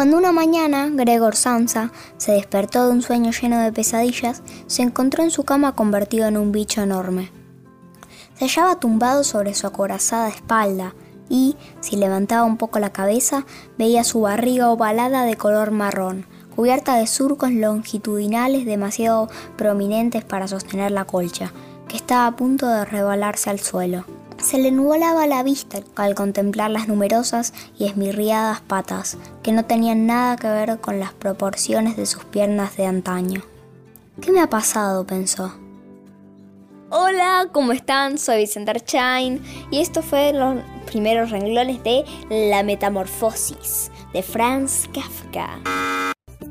Cuando 0.00 0.16
una 0.16 0.32
mañana 0.32 0.88
Gregor 0.90 1.36
Samsa 1.36 1.92
se 2.16 2.32
despertó 2.32 2.86
de 2.86 2.92
un 2.92 3.02
sueño 3.02 3.32
lleno 3.32 3.60
de 3.60 3.70
pesadillas, 3.70 4.42
se 4.66 4.80
encontró 4.80 5.22
en 5.22 5.30
su 5.30 5.44
cama 5.44 5.74
convertido 5.74 6.26
en 6.26 6.38
un 6.38 6.52
bicho 6.52 6.80
enorme. 6.80 7.30
Se 8.38 8.46
hallaba 8.46 8.80
tumbado 8.80 9.24
sobre 9.24 9.52
su 9.52 9.66
acorazada 9.66 10.30
espalda 10.30 10.94
y, 11.28 11.54
si 11.80 11.96
levantaba 11.96 12.44
un 12.44 12.56
poco 12.56 12.78
la 12.78 12.94
cabeza, 12.94 13.44
veía 13.76 14.02
su 14.02 14.22
barriga 14.22 14.70
ovalada 14.70 15.24
de 15.24 15.36
color 15.36 15.70
marrón, 15.70 16.24
cubierta 16.56 16.96
de 16.96 17.06
surcos 17.06 17.50
longitudinales 17.50 18.64
demasiado 18.64 19.28
prominentes 19.58 20.24
para 20.24 20.48
sostener 20.48 20.92
la 20.92 21.04
colcha, 21.04 21.52
que 21.88 21.96
estaba 21.96 22.26
a 22.26 22.36
punto 22.36 22.66
de 22.68 22.86
rebalarse 22.86 23.50
al 23.50 23.60
suelo. 23.60 24.06
Se 24.42 24.58
le 24.58 24.70
nublaba 24.70 25.26
la 25.26 25.42
vista 25.42 25.80
al 25.96 26.14
contemplar 26.14 26.70
las 26.70 26.88
numerosas 26.88 27.52
y 27.78 27.84
esmirriadas 27.84 28.60
patas, 28.62 29.18
que 29.42 29.52
no 29.52 29.64
tenían 29.64 30.06
nada 30.06 30.36
que 30.36 30.48
ver 30.48 30.80
con 30.80 30.98
las 30.98 31.12
proporciones 31.12 31.96
de 31.96 32.06
sus 32.06 32.24
piernas 32.24 32.76
de 32.76 32.86
antaño. 32.86 33.42
¿Qué 34.20 34.32
me 34.32 34.40
ha 34.40 34.48
pasado? 34.48 35.06
pensó. 35.06 35.52
Hola, 36.88 37.48
¿cómo 37.52 37.72
están? 37.72 38.18
Soy 38.18 38.38
Vicente 38.38 38.72
Archain 38.72 39.40
y 39.70 39.80
esto 39.80 40.02
fue 40.02 40.32
los 40.32 40.56
primeros 40.86 41.30
renglones 41.30 41.82
de 41.84 42.04
La 42.30 42.62
Metamorfosis 42.62 43.92
de 44.12 44.22
Franz 44.22 44.88
Kafka. 44.92 45.60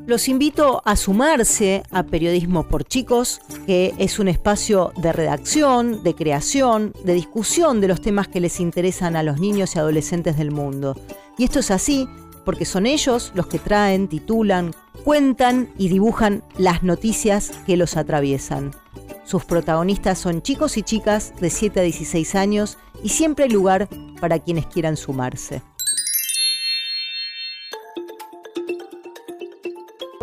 Los 0.06 0.28
invito 0.28 0.82
a 0.84 0.96
sumarse 0.96 1.82
a 1.90 2.02
Periodismo 2.02 2.64
por 2.64 2.84
Chicos, 2.84 3.40
que 3.66 3.94
es 3.98 4.18
un 4.18 4.28
espacio 4.28 4.92
de 4.96 5.12
redacción, 5.12 6.02
de 6.02 6.14
creación, 6.14 6.92
de 7.04 7.14
discusión 7.14 7.80
de 7.80 7.88
los 7.88 8.00
temas 8.00 8.26
que 8.26 8.40
les 8.40 8.60
interesan 8.60 9.14
a 9.14 9.22
los 9.22 9.38
niños 9.38 9.76
y 9.76 9.78
adolescentes 9.78 10.36
del 10.36 10.50
mundo. 10.50 10.96
Y 11.38 11.44
esto 11.44 11.60
es 11.60 11.70
así 11.70 12.08
porque 12.44 12.64
son 12.64 12.86
ellos 12.86 13.30
los 13.34 13.46
que 13.46 13.58
traen, 13.58 14.08
titulan, 14.08 14.74
cuentan 15.04 15.68
y 15.78 15.88
dibujan 15.88 16.42
las 16.58 16.82
noticias 16.82 17.52
que 17.66 17.76
los 17.76 17.96
atraviesan. 17.96 18.72
Sus 19.24 19.44
protagonistas 19.44 20.18
son 20.18 20.42
chicos 20.42 20.76
y 20.76 20.82
chicas 20.82 21.34
de 21.40 21.50
7 21.50 21.80
a 21.80 21.82
16 21.84 22.34
años 22.34 22.78
y 23.04 23.10
siempre 23.10 23.44
hay 23.44 23.50
lugar 23.50 23.88
para 24.20 24.40
quienes 24.40 24.66
quieran 24.66 24.96
sumarse. 24.96 25.62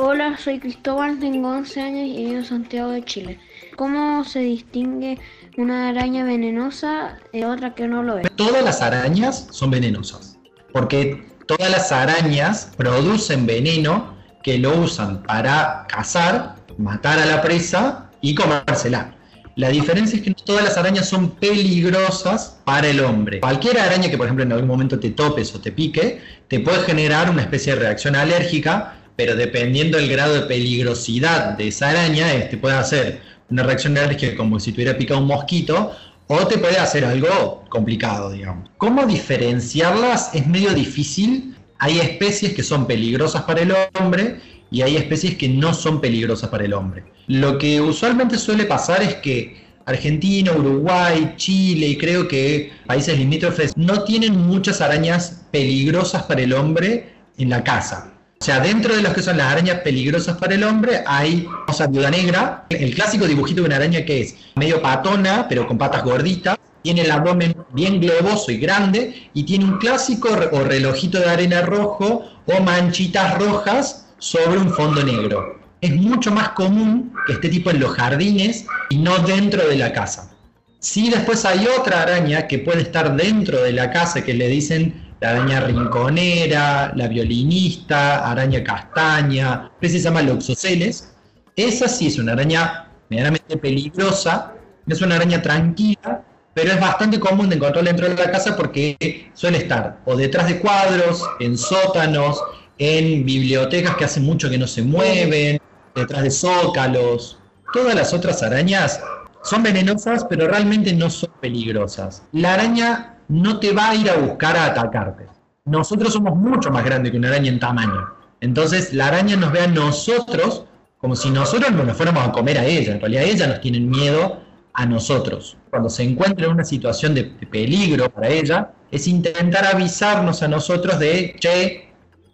Hola, 0.09 0.37
soy 0.41 0.59
Cristóbal, 0.59 1.19
tengo 1.19 1.49
11 1.49 1.81
años 1.81 2.07
y 2.07 2.23
vivo 2.23 2.37
en 2.37 2.45
Santiago 2.45 2.91
de 2.91 3.03
Chile. 3.03 3.39
¿Cómo 3.75 4.23
se 4.23 4.39
distingue 4.39 5.19
una 5.57 5.89
araña 5.89 6.23
venenosa 6.23 7.17
de 7.33 7.45
otra 7.45 7.75
que 7.75 7.89
no 7.89 8.03
lo 8.03 8.17
es? 8.17 8.31
Todas 8.37 8.63
las 8.63 8.81
arañas 8.81 9.49
son 9.51 9.69
venenosas, 9.69 10.37
porque 10.71 11.27
todas 11.45 11.69
las 11.69 11.91
arañas 11.91 12.71
producen 12.77 13.45
veneno 13.45 14.15
que 14.43 14.57
lo 14.57 14.77
usan 14.79 15.23
para 15.23 15.85
cazar, 15.89 16.55
matar 16.77 17.19
a 17.19 17.25
la 17.25 17.41
presa 17.41 18.09
y 18.21 18.33
comérsela. 18.33 19.13
La 19.57 19.67
diferencia 19.69 20.17
es 20.17 20.23
que 20.23 20.29
no 20.29 20.37
todas 20.37 20.63
las 20.63 20.77
arañas 20.77 21.09
son 21.09 21.31
peligrosas 21.31 22.61
para 22.63 22.87
el 22.87 23.01
hombre. 23.01 23.41
Cualquier 23.41 23.77
araña 23.77 24.09
que, 24.09 24.15
por 24.15 24.27
ejemplo, 24.27 24.45
en 24.45 24.53
algún 24.53 24.69
momento 24.69 24.99
te 25.01 25.09
topes 25.09 25.53
o 25.53 25.59
te 25.59 25.73
pique, 25.73 26.21
te 26.47 26.61
puede 26.61 26.79
generar 26.83 27.29
una 27.29 27.41
especie 27.41 27.73
de 27.73 27.79
reacción 27.79 28.15
alérgica 28.15 28.96
pero 29.17 29.35
dependiendo 29.35 29.97
del 29.97 30.09
grado 30.09 30.35
de 30.35 30.41
peligrosidad 30.41 31.57
de 31.57 31.67
esa 31.67 31.89
araña, 31.89 32.33
este 32.33 32.55
puede 32.55 32.75
hacer 32.75 33.19
una 33.49 33.63
reacción 33.63 33.97
alérgica 33.97 34.37
como 34.37 34.59
si 34.59 34.71
tuviera 34.71 34.97
picado 34.97 35.19
un 35.19 35.27
mosquito, 35.27 35.91
o 36.27 36.45
te 36.45 36.57
puede 36.57 36.77
hacer 36.77 37.03
algo 37.03 37.65
complicado, 37.69 38.31
digamos. 38.31 38.69
¿Cómo 38.77 39.05
diferenciarlas? 39.05 40.35
Es 40.35 40.45
medio 40.45 40.73
difícil. 40.73 41.55
Hay 41.79 41.99
especies 41.99 42.53
que 42.53 42.63
son 42.63 42.85
peligrosas 42.85 43.43
para 43.43 43.61
el 43.61 43.73
hombre 43.99 44.39
y 44.69 44.81
hay 44.81 44.97
especies 44.97 45.35
que 45.35 45.49
no 45.49 45.73
son 45.73 45.99
peligrosas 45.99 46.49
para 46.49 46.65
el 46.65 46.73
hombre. 46.73 47.05
Lo 47.27 47.57
que 47.57 47.81
usualmente 47.81 48.37
suele 48.37 48.65
pasar 48.65 49.01
es 49.01 49.15
que 49.15 49.65
Argentina, 49.85 50.51
Uruguay, 50.51 51.33
Chile 51.37 51.87
y 51.87 51.97
creo 51.97 52.27
que 52.27 52.71
países 52.85 53.17
limítrofes 53.17 53.75
no 53.77 54.03
tienen 54.03 54.37
muchas 54.37 54.81
arañas 54.81 55.45
peligrosas 55.51 56.23
para 56.23 56.41
el 56.41 56.53
hombre 56.53 57.13
en 57.37 57.49
la 57.49 57.63
casa. 57.63 58.16
O 58.39 58.45
sea, 58.45 58.59
dentro 58.59 58.95
de 58.95 59.01
los 59.01 59.13
que 59.13 59.23
son 59.23 59.37
las 59.37 59.51
arañas 59.51 59.79
peligrosas 59.79 60.37
para 60.37 60.55
el 60.55 60.63
hombre 60.63 61.03
hay 61.07 61.47
cosa 61.65 61.87
viuda 61.87 62.11
negra, 62.11 62.65
el 62.69 62.93
clásico 62.93 63.25
dibujito 63.25 63.61
de 63.61 63.67
una 63.67 63.77
araña 63.77 64.05
que 64.05 64.21
es 64.21 64.35
medio 64.55 64.81
patona, 64.81 65.47
pero 65.49 65.67
con 65.67 65.77
patas 65.77 66.03
gorditas, 66.03 66.57
tiene 66.83 67.01
el 67.01 67.11
abdomen 67.11 67.55
bien 67.73 67.99
globoso 67.99 68.51
y 68.51 68.59
grande 68.59 69.29
y 69.33 69.43
tiene 69.43 69.65
un 69.65 69.77
clásico 69.79 70.29
o 70.51 70.63
relojito 70.63 71.19
de 71.19 71.29
arena 71.29 71.61
rojo 71.63 72.23
o 72.45 72.61
manchitas 72.61 73.37
rojas 73.39 74.07
sobre 74.19 74.59
un 74.59 74.69
fondo 74.69 75.03
negro. 75.03 75.59
Es 75.81 75.95
mucho 75.95 76.31
más 76.31 76.49
común 76.49 77.13
que 77.25 77.33
esté 77.33 77.49
tipo 77.49 77.71
en 77.71 77.79
los 77.79 77.91
jardines 77.95 78.65
y 78.89 78.97
no 78.97 79.17
dentro 79.19 79.67
de 79.67 79.77
la 79.77 79.91
casa. 79.91 80.31
Sí, 80.79 81.09
después 81.09 81.43
hay 81.43 81.67
otra 81.67 82.03
araña 82.03 82.47
que 82.47 82.59
puede 82.59 82.83
estar 82.83 83.15
dentro 83.15 83.61
de 83.63 83.73
la 83.73 83.91
casa 83.91 84.23
que 84.23 84.35
le 84.35 84.47
dicen 84.47 85.06
la 85.19 85.29
araña 85.31 85.61
rinconera, 85.61 86.91
la 86.95 87.07
violinista, 87.07 88.29
araña 88.29 88.63
castaña, 88.63 89.71
se 89.81 89.99
llama 89.99 90.21
Loxoceles. 90.21 91.13
Esa 91.55 91.87
sí 91.87 92.07
es 92.07 92.19
una 92.19 92.33
araña 92.33 92.91
medianamente 93.09 93.57
peligrosa, 93.57 94.53
es 94.87 95.01
una 95.01 95.15
araña 95.15 95.41
tranquila, 95.41 96.23
pero 96.53 96.71
es 96.71 96.79
bastante 96.79 97.19
común 97.19 97.49
de 97.49 97.55
encontrarla 97.55 97.91
dentro 97.91 98.09
de 98.09 98.15
la 98.15 98.31
casa 98.31 98.55
porque 98.55 99.31
suele 99.33 99.59
estar 99.59 99.99
o 100.05 100.15
detrás 100.15 100.47
de 100.47 100.59
cuadros, 100.59 101.23
en 101.39 101.57
sótanos, 101.57 102.41
en 102.77 103.25
bibliotecas 103.25 103.95
que 103.95 104.05
hace 104.05 104.19
mucho 104.19 104.49
que 104.49 104.57
no 104.57 104.67
se 104.67 104.83
mueven, 104.83 105.59
detrás 105.95 106.23
de 106.23 106.31
zócalos. 106.31 107.39
Todas 107.73 107.95
las 107.95 108.13
otras 108.13 108.43
arañas 108.43 109.01
son 109.43 109.63
venenosas, 109.63 110.25
pero 110.25 110.47
realmente 110.47 110.93
no 110.93 111.09
son 111.09 111.31
peligrosas. 111.41 112.23
La 112.31 112.53
araña 112.53 113.16
no 113.27 113.59
te 113.59 113.73
va 113.73 113.89
a 113.89 113.95
ir 113.95 114.09
a 114.09 114.17
buscar 114.17 114.55
a 114.55 114.65
atacarte. 114.67 115.27
Nosotros 115.65 116.13
somos 116.13 116.35
mucho 116.35 116.71
más 116.71 116.83
grandes 116.85 117.11
que 117.11 117.17
una 117.17 117.27
araña 117.29 117.49
en 117.49 117.59
tamaño. 117.59 118.07
Entonces 118.39 118.93
la 118.93 119.07
araña 119.07 119.35
nos 119.35 119.51
ve 119.51 119.61
a 119.61 119.67
nosotros 119.67 120.65
como 120.97 121.15
si 121.15 121.29
nosotros 121.29 121.71
no 121.71 121.83
nos 121.83 121.95
fuéramos 121.95 122.27
a 122.27 122.31
comer 122.31 122.57
a 122.57 122.65
ella. 122.65 122.93
En 122.93 122.99
realidad 122.99 123.23
ella 123.23 123.47
nos 123.47 123.61
tiene 123.61 123.79
miedo 123.79 124.41
a 124.73 124.85
nosotros. 124.85 125.57
Cuando 125.69 125.89
se 125.89 126.03
encuentra 126.03 126.45
en 126.45 126.53
una 126.53 126.63
situación 126.63 127.13
de, 127.13 127.23
peligro 127.23 128.09
para 128.09 128.29
ella, 128.29 128.71
es 128.91 129.07
intentar 129.07 129.65
avisarnos 129.65 130.41
a 130.43 130.47
nosotros 130.47 130.99
de, 130.99 131.35
che, 131.39 131.89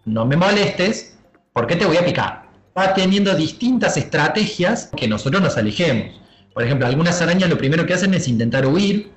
no 0.06 0.26
me 0.26 0.36
molestes, 0.36 1.18
porque 1.54 1.76
te 1.76 1.86
voy 1.86 1.98
a 1.98 2.06
picar. 2.06 2.44
Va 2.78 2.94
teniendo 2.94 3.34
distintas 3.36 3.98
estrategias 3.98 4.90
que 4.96 5.08
nosotros 5.08 5.42
nos 5.42 5.58
alejemos. 5.58 6.20
Por 6.54 6.64
ejemplo, 6.64 6.88
algunas 6.88 7.22
arañas 7.22 7.50
lo 7.50 7.58
primero 7.58 7.86
que 7.86 7.94
hacen 7.94 8.14
es 8.14 8.28
intentar 8.28 8.66
huir, 8.66 9.12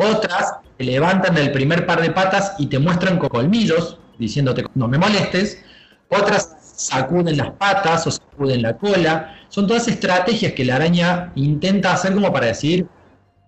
otras 0.00 0.54
te 0.76 0.84
levantan 0.84 1.36
el 1.36 1.52
primer 1.52 1.86
par 1.86 2.00
de 2.00 2.10
patas 2.10 2.54
y 2.58 2.66
te 2.66 2.78
muestran 2.78 3.18
con 3.18 3.28
colmillos, 3.28 3.98
diciéndote 4.18 4.64
no 4.74 4.88
me 4.88 4.98
molestes. 4.98 5.62
Otras 6.08 6.56
sacuden 6.60 7.36
las 7.36 7.50
patas 7.52 8.06
o 8.06 8.10
sacuden 8.10 8.62
la 8.62 8.76
cola. 8.76 9.36
Son 9.48 9.66
todas 9.66 9.88
estrategias 9.88 10.52
que 10.52 10.64
la 10.64 10.76
araña 10.76 11.32
intenta 11.34 11.92
hacer 11.92 12.14
como 12.14 12.32
para 12.32 12.46
decir, 12.46 12.86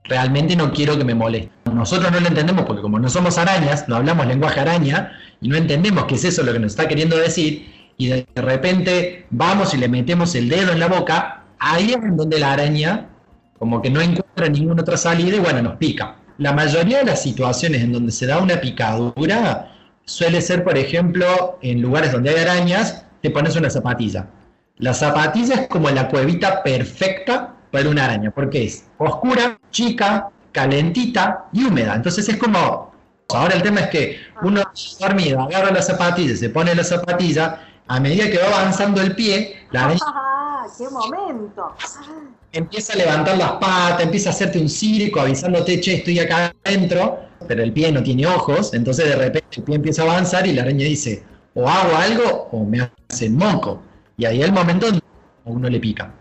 realmente 0.04 0.54
no 0.54 0.72
quiero 0.72 0.98
que 0.98 1.04
me 1.04 1.14
moleste. 1.14 1.50
Nosotros 1.72 2.12
no 2.12 2.20
lo 2.20 2.28
entendemos 2.28 2.64
porque 2.66 2.82
como 2.82 2.98
no 2.98 3.08
somos 3.08 3.38
arañas, 3.38 3.88
no 3.88 3.96
hablamos 3.96 4.26
lenguaje 4.26 4.60
araña 4.60 5.12
y 5.40 5.48
no 5.48 5.56
entendemos 5.56 6.04
qué 6.04 6.16
es 6.16 6.24
eso 6.24 6.42
lo 6.42 6.52
que 6.52 6.58
nos 6.58 6.72
está 6.72 6.86
queriendo 6.86 7.16
decir 7.16 7.72
y 7.96 8.08
de 8.08 8.26
repente 8.36 9.26
vamos 9.30 9.74
y 9.74 9.78
le 9.78 9.88
metemos 9.88 10.34
el 10.34 10.48
dedo 10.48 10.72
en 10.72 10.80
la 10.80 10.88
boca, 10.88 11.44
ahí 11.58 11.92
es 11.92 12.16
donde 12.16 12.38
la 12.38 12.52
araña 12.52 13.08
como 13.58 13.80
que 13.80 13.90
no 13.90 14.00
encuentra 14.00 14.48
ninguna 14.48 14.82
otra 14.82 14.96
salida 14.96 15.36
y 15.36 15.40
bueno, 15.40 15.62
nos 15.62 15.76
pica 15.76 16.16
la 16.38 16.52
mayoría 16.52 16.98
de 16.98 17.04
las 17.04 17.22
situaciones 17.22 17.82
en 17.82 17.92
donde 17.92 18.12
se 18.12 18.26
da 18.26 18.38
una 18.38 18.60
picadura 18.60 19.72
suele 20.04 20.40
ser, 20.40 20.64
por 20.64 20.76
ejemplo, 20.76 21.58
en 21.62 21.80
lugares 21.80 22.12
donde 22.12 22.30
hay 22.30 22.40
arañas, 22.40 23.04
te 23.20 23.30
pones 23.30 23.56
una 23.56 23.70
zapatilla. 23.70 24.26
La 24.78 24.94
zapatilla 24.94 25.54
es 25.54 25.68
como 25.68 25.90
la 25.90 26.08
cuevita 26.08 26.62
perfecta 26.62 27.54
para 27.70 27.88
una 27.88 28.04
araña, 28.04 28.30
porque 28.30 28.64
es 28.64 28.86
oscura, 28.98 29.58
chica, 29.70 30.28
calentita 30.50 31.46
y 31.52 31.64
húmeda. 31.64 31.94
Entonces 31.94 32.28
es 32.28 32.36
como, 32.36 32.92
ahora 33.28 33.54
el 33.54 33.62
tema 33.62 33.80
es 33.80 33.88
que 33.88 34.20
uno 34.42 34.62
dormido 34.98 35.40
agarra 35.40 35.70
la 35.70 35.82
zapatilla, 35.82 36.36
se 36.36 36.50
pone 36.50 36.74
la 36.74 36.84
zapatilla, 36.84 37.60
a 37.86 38.00
medida 38.00 38.30
que 38.30 38.38
va 38.38 38.46
avanzando 38.46 39.00
el 39.00 39.14
pie, 39.14 39.66
la 39.70 39.84
araña... 39.84 40.00
¡Ah, 40.62 40.66
qué 40.78 40.88
momento! 40.88 41.74
empieza 42.52 42.92
a 42.92 42.96
levantar 42.96 43.36
las 43.36 43.52
patas, 43.52 44.02
empieza 44.02 44.28
a 44.28 44.32
hacerte 44.32 44.60
un 44.60 44.68
circo 44.68 45.20
avisándote, 45.20 45.80
che, 45.80 45.94
estoy 45.94 46.20
acá 46.20 46.54
adentro, 46.64 47.18
pero 47.48 47.64
el 47.64 47.72
pie 47.72 47.90
no 47.90 48.02
tiene 48.02 48.26
ojos, 48.26 48.72
entonces 48.74 49.08
de 49.08 49.16
repente 49.16 49.56
el 49.56 49.62
pie 49.64 49.74
empieza 49.74 50.02
a 50.02 50.04
avanzar 50.04 50.46
y 50.46 50.52
la 50.52 50.62
araña 50.62 50.84
dice, 50.84 51.24
o 51.54 51.68
hago 51.68 51.96
algo 51.96 52.48
o 52.52 52.64
me 52.64 52.92
hacen 53.10 53.36
moco. 53.36 53.82
Y 54.16 54.24
ahí 54.24 54.40
es 54.40 54.46
el 54.46 54.52
momento 54.52 54.86
donde 54.86 55.00
a 55.00 55.50
uno 55.50 55.68
le 55.68 55.80
pica. 55.80 56.12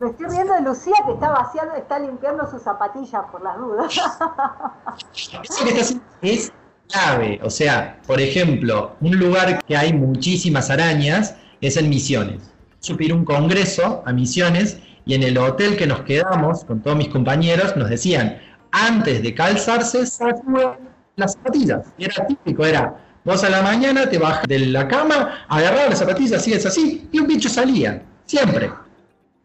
Me 0.00 0.08
estoy 0.08 0.26
viendo 0.30 0.54
de 0.54 0.62
Lucía 0.62 0.94
que 1.04 1.12
está 1.12 1.30
vaciando, 1.30 1.74
está 1.74 1.98
limpiando 1.98 2.50
sus 2.50 2.62
zapatillas 2.62 3.22
por 3.30 3.42
las 3.42 3.58
dudas. 3.58 3.94
Eso 5.14 5.64
que 5.64 5.70
está 5.70 5.80
haciendo 5.82 6.04
es 6.22 6.52
clave. 6.88 7.40
O 7.42 7.50
sea, 7.50 8.00
por 8.06 8.20
ejemplo, 8.20 8.92
un 9.02 9.18
lugar 9.18 9.62
que 9.64 9.76
hay 9.76 9.92
muchísimas 9.92 10.70
arañas 10.70 11.34
es 11.60 11.76
en 11.76 11.90
Misiones. 11.90 12.51
Supir 12.82 13.14
un 13.14 13.24
congreso 13.24 14.02
a 14.04 14.12
Misiones 14.12 14.76
y 15.06 15.14
en 15.14 15.22
el 15.22 15.38
hotel 15.38 15.76
que 15.76 15.86
nos 15.86 16.00
quedamos 16.00 16.64
con 16.64 16.82
todos 16.82 16.96
mis 16.96 17.08
compañeros 17.08 17.76
nos 17.76 17.88
decían, 17.88 18.40
antes 18.72 19.22
de 19.22 19.32
calzarse, 19.32 20.04
sacuden 20.04 20.90
las 21.14 21.34
zapatillas. 21.34 21.86
Y 21.96 22.06
era 22.06 22.26
típico, 22.26 22.66
era, 22.66 22.96
vos 23.24 23.44
a 23.44 23.50
la 23.50 23.62
mañana 23.62 24.10
te 24.10 24.18
bajas 24.18 24.48
de 24.48 24.58
la 24.58 24.88
cama, 24.88 25.46
agarrabas 25.48 25.90
las 25.90 25.98
zapatillas, 26.00 26.40
así 26.40 26.54
es 26.54 26.66
así, 26.66 27.08
y 27.12 27.20
un 27.20 27.28
bicho 27.28 27.48
salía, 27.48 28.02
siempre. 28.24 28.72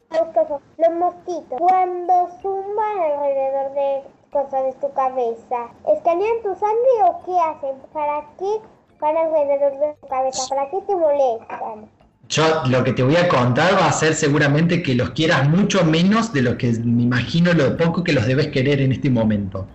Los 0.09 0.95
mosquitos, 0.97 1.59
cuando 1.59 2.29
zumban 2.41 2.97
alrededor 3.21 3.73
de 3.75 4.01
cosas 4.31 4.65
de 4.65 4.73
tu 4.81 4.91
cabeza, 4.93 5.69
¿escanean 5.95 6.41
tu 6.41 6.55
sangre 6.55 7.03
o 7.05 7.21
qué 7.23 7.39
hacen? 7.39 7.77
¿Para 7.93 8.25
qué 8.39 8.61
van 8.99 9.15
alrededor 9.15 9.79
de 9.79 9.93
tu 10.01 10.07
cabeza? 10.07 10.41
¿Para 10.49 10.71
qué 10.71 10.81
te 10.87 10.95
molestan? 10.95 11.96
Yo 12.29 12.63
lo 12.69 12.83
que 12.83 12.93
te 12.93 13.03
voy 13.03 13.15
a 13.15 13.29
contar 13.29 13.75
va 13.75 13.87
a 13.87 13.93
ser 13.93 14.13
seguramente 14.13 14.83
que 14.83 14.95
los 14.95 15.11
quieras 15.11 15.47
mucho 15.47 15.85
menos 15.85 16.33
de 16.33 16.41
lo 16.41 16.57
que 16.57 16.71
me 16.73 17.03
imagino 17.03 17.53
lo 17.53 17.77
poco 17.77 18.03
que 18.03 18.11
los 18.11 18.25
debes 18.25 18.47
querer 18.47 18.81
en 18.81 18.91
este 18.91 19.09
momento. 19.09 19.67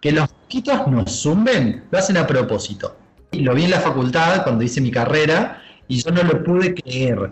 Que 0.00 0.12
los 0.12 0.30
mosquitos 0.30 0.86
nos 0.88 1.22
zumben, 1.22 1.84
lo 1.90 1.98
hacen 1.98 2.16
a 2.16 2.26
propósito. 2.26 2.96
Y 3.30 3.40
lo 3.40 3.54
vi 3.54 3.64
en 3.64 3.70
la 3.70 3.80
facultad 3.80 4.42
cuando 4.42 4.64
hice 4.64 4.80
mi 4.80 4.90
carrera 4.90 5.62
y 5.86 6.02
yo 6.02 6.10
no 6.10 6.22
lo 6.22 6.42
pude 6.42 6.74
creer, 6.74 7.30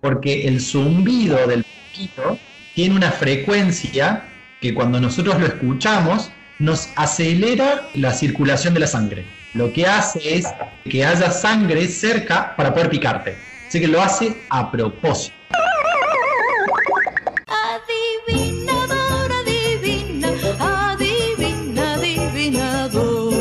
porque 0.00 0.48
el 0.48 0.60
zumbido 0.60 1.46
del 1.46 1.64
mosquito 1.64 2.38
tiene 2.74 2.96
una 2.96 3.12
frecuencia 3.12 4.24
que 4.60 4.74
cuando 4.74 5.00
nosotros 5.00 5.38
lo 5.38 5.46
escuchamos 5.46 6.30
nos 6.58 6.90
acelera 6.96 7.88
la 7.94 8.12
circulación 8.12 8.74
de 8.74 8.80
la 8.80 8.86
sangre. 8.86 9.24
Lo 9.54 9.72
que 9.72 9.86
hace 9.86 10.36
es 10.36 10.46
que 10.84 11.04
haya 11.04 11.30
sangre 11.30 11.86
cerca 11.88 12.54
para 12.56 12.74
poder 12.74 12.90
picarte. 12.90 13.49
Así 13.70 13.78
que 13.78 13.86
lo 13.86 14.02
hace 14.02 14.36
a 14.50 14.68
propósito. 14.68 15.36
Adivinador, 17.46 19.30
adivina, 19.30 20.30
adivina, 20.58 21.94
adivinador. 21.94 23.32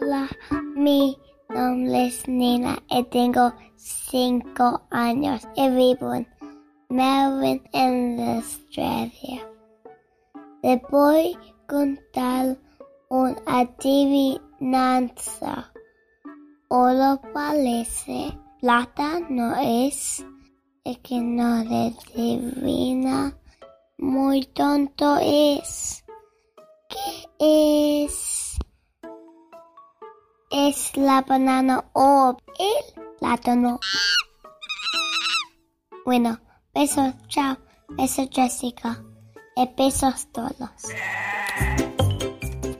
Hola, 0.00 0.28
mi 0.76 1.18
nombre 1.48 2.06
es 2.06 2.28
Nina 2.28 2.78
y 2.88 3.02
tengo 3.10 3.52
cinco 3.74 4.86
años 4.92 5.42
y 5.56 5.68
vivo 5.70 6.14
en 6.14 6.28
Melbourne, 6.88 7.68
en 7.72 8.20
Australia. 8.36 9.44
Le 10.62 10.80
voy 10.88 11.34
a 11.34 11.66
contar 11.66 12.56
una 13.12 13.36
adivinanza. 13.46 15.72
Oro 16.68 17.20
parece, 17.34 18.38
plata 18.58 19.20
no 19.28 19.54
es, 19.56 20.24
el 20.84 20.98
que 21.02 21.20
no 21.20 21.62
le 21.62 21.88
adivina, 21.88 23.38
muy 23.98 24.46
tonto 24.46 25.18
es. 25.20 26.02
¿Qué 26.88 27.28
es? 28.06 28.56
Es 30.50 30.96
la 30.96 31.20
banana 31.20 31.84
o 31.92 32.34
el 32.58 32.94
plátano. 33.18 33.78
Bueno, 36.06 36.40
besos, 36.72 37.12
chao. 37.28 37.58
Besos, 37.90 38.30
Jessica. 38.32 39.04
Y 39.54 39.68
besos 39.76 40.28
todos. 40.32 40.70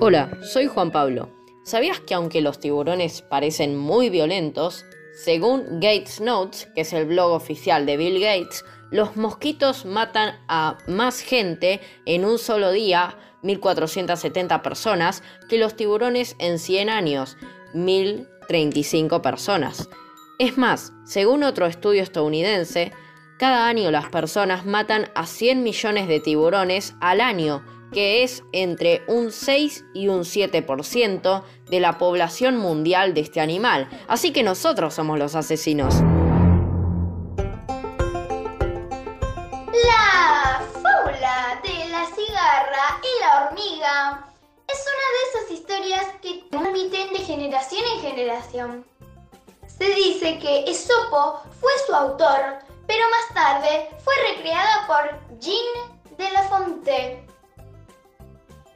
Hola, 0.00 0.38
soy 0.42 0.66
Juan 0.66 0.90
Pablo. 0.90 1.30
¿Sabías 1.62 2.00
que 2.00 2.12
aunque 2.12 2.42
los 2.42 2.60
tiburones 2.60 3.22
parecen 3.22 3.74
muy 3.78 4.10
violentos, 4.10 4.84
según 5.14 5.80
Gates 5.80 6.20
Notes, 6.20 6.68
que 6.74 6.82
es 6.82 6.92
el 6.92 7.06
blog 7.06 7.32
oficial 7.32 7.86
de 7.86 7.96
Bill 7.96 8.20
Gates, 8.20 8.66
los 8.90 9.16
mosquitos 9.16 9.86
matan 9.86 10.38
a 10.46 10.76
más 10.86 11.20
gente 11.20 11.80
en 12.04 12.26
un 12.26 12.38
solo 12.38 12.70
día, 12.70 13.16
1.470 13.42 14.60
personas, 14.60 15.22
que 15.48 15.56
los 15.56 15.74
tiburones 15.74 16.36
en 16.38 16.58
100 16.58 16.90
años, 16.90 17.38
1.035 17.72 19.22
personas. 19.22 19.88
Es 20.38 20.58
más, 20.58 20.92
según 21.06 21.44
otro 21.44 21.64
estudio 21.64 22.02
estadounidense, 22.02 22.92
cada 23.38 23.68
año 23.68 23.90
las 23.90 24.10
personas 24.10 24.66
matan 24.66 25.10
a 25.14 25.26
100 25.26 25.62
millones 25.62 26.08
de 26.08 26.20
tiburones 26.20 26.94
al 27.00 27.22
año, 27.22 27.64
que 27.92 28.22
es 28.22 28.42
entre 28.52 29.02
un 29.06 29.30
6 29.30 29.84
y 29.94 30.08
un 30.08 30.20
7% 30.20 31.42
de 31.68 31.80
la 31.80 31.98
población 31.98 32.56
mundial 32.56 33.14
de 33.14 33.20
este 33.20 33.40
animal. 33.40 33.88
Así 34.08 34.32
que 34.32 34.42
nosotros 34.42 34.94
somos 34.94 35.18
los 35.18 35.34
asesinos. 35.34 35.94
La 39.84 40.62
fábula 40.72 41.60
de 41.62 41.88
la 41.90 42.06
cigarra 42.14 43.00
y 43.02 43.20
la 43.20 43.46
hormiga 43.46 44.26
es 44.68 44.84
una 44.92 45.06
de 45.12 45.22
esas 45.28 45.50
historias 45.50 46.06
que 46.22 46.44
transmiten 46.50 47.12
de 47.12 47.18
generación 47.18 47.82
en 47.94 48.00
generación. 48.00 48.84
Se 49.66 49.88
dice 49.94 50.38
que 50.38 50.70
Esopo 50.70 51.42
fue 51.60 51.72
su 51.86 51.94
autor, 51.94 52.58
pero 52.86 53.04
más 53.10 53.34
tarde 53.34 53.88
fue 54.04 54.14
recreada 54.34 54.86
por 54.86 55.38
Jean 55.40 55.92
de 56.16 56.30
La 56.30 56.42
Fontaine. 56.44 57.31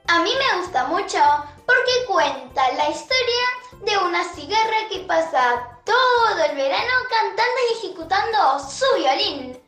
A 0.08 0.20
mí 0.20 0.30
me 0.38 0.60
gusta 0.60 0.84
mucho 0.84 1.18
porque 1.66 2.04
cuenta 2.06 2.72
la 2.72 2.88
historia 2.88 3.46
de 3.82 3.98
una 3.98 4.24
cigarra 4.34 4.88
que 4.88 5.00
pasa 5.00 5.80
todo 5.84 6.44
el 6.44 6.56
verano 6.56 6.92
cantando 7.10 7.60
y 7.68 7.78
ejecutando 7.78 8.58
su 8.60 8.84
violín, 8.96 9.60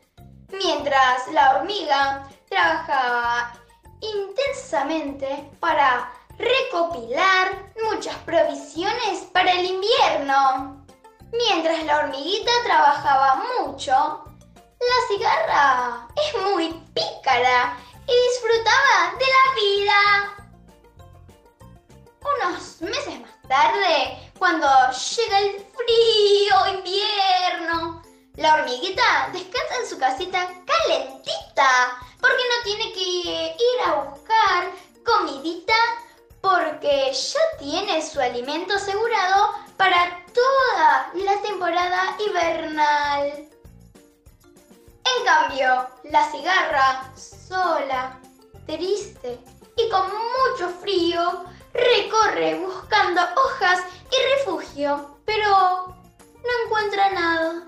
mientras 0.51 1.27
la 1.33 1.55
hormiga 1.55 2.27
trabaja 2.49 3.53
intensamente 3.99 5.51
para 5.59 6.09
recopilar 6.37 7.71
muchas 7.83 8.15
provisiones 8.19 9.25
para 9.33 9.51
el 9.51 9.65
invierno. 9.65 10.85
Mientras 11.33 11.83
la 11.83 11.97
hormiguita 11.97 12.51
trabajaba 12.63 13.43
mucho, 13.59 14.23
la 14.79 15.07
cigarra 15.09 16.07
es 16.15 16.41
muy 16.41 16.69
pícara 16.93 17.77
y 18.09 18.29
disfrutaba 18.29 19.13
de 19.19 19.25
la 19.25 19.45
vida. 19.55 19.99
Unos 22.37 22.81
meses 22.81 23.19
más 23.21 23.41
tarde, 23.47 24.31
cuando 24.37 24.67
llega 24.91 25.39
el 25.39 25.65
frío 25.75 26.77
invierno, 26.77 28.01
la 28.35 28.55
hormiguita 28.55 29.29
descansa 29.31 29.75
en 29.81 29.87
su 29.87 29.99
casita 29.99 30.47
calentita 30.65 31.99
porque 32.19 32.43
no 32.49 32.63
tiene 32.63 32.93
que 32.93 32.99
ir 32.99 33.81
a 33.85 33.93
buscar 34.01 34.71
comidita 35.05 35.75
porque 36.41 37.11
ya 37.13 37.39
tiene 37.59 38.01
su 38.01 38.19
alimento 38.19 38.75
asegurado 38.75 39.53
para 39.77 40.23
toda 40.33 41.11
la 41.13 41.41
temporada 41.41 42.15
invernal. 42.25 43.49
En 45.17 45.25
cambio, 45.25 45.87
la 46.03 46.31
cigarra, 46.31 47.11
sola, 47.49 48.19
triste 48.67 49.39
y 49.75 49.89
con 49.89 50.03
mucho 50.05 50.69
frío, 50.79 51.45
recorre 51.73 52.59
buscando 52.59 53.21
hojas 53.21 53.79
y 54.11 54.37
refugio, 54.37 55.17
pero 55.25 55.87
no 55.87 56.65
encuentra 56.65 57.09
nada. 57.11 57.67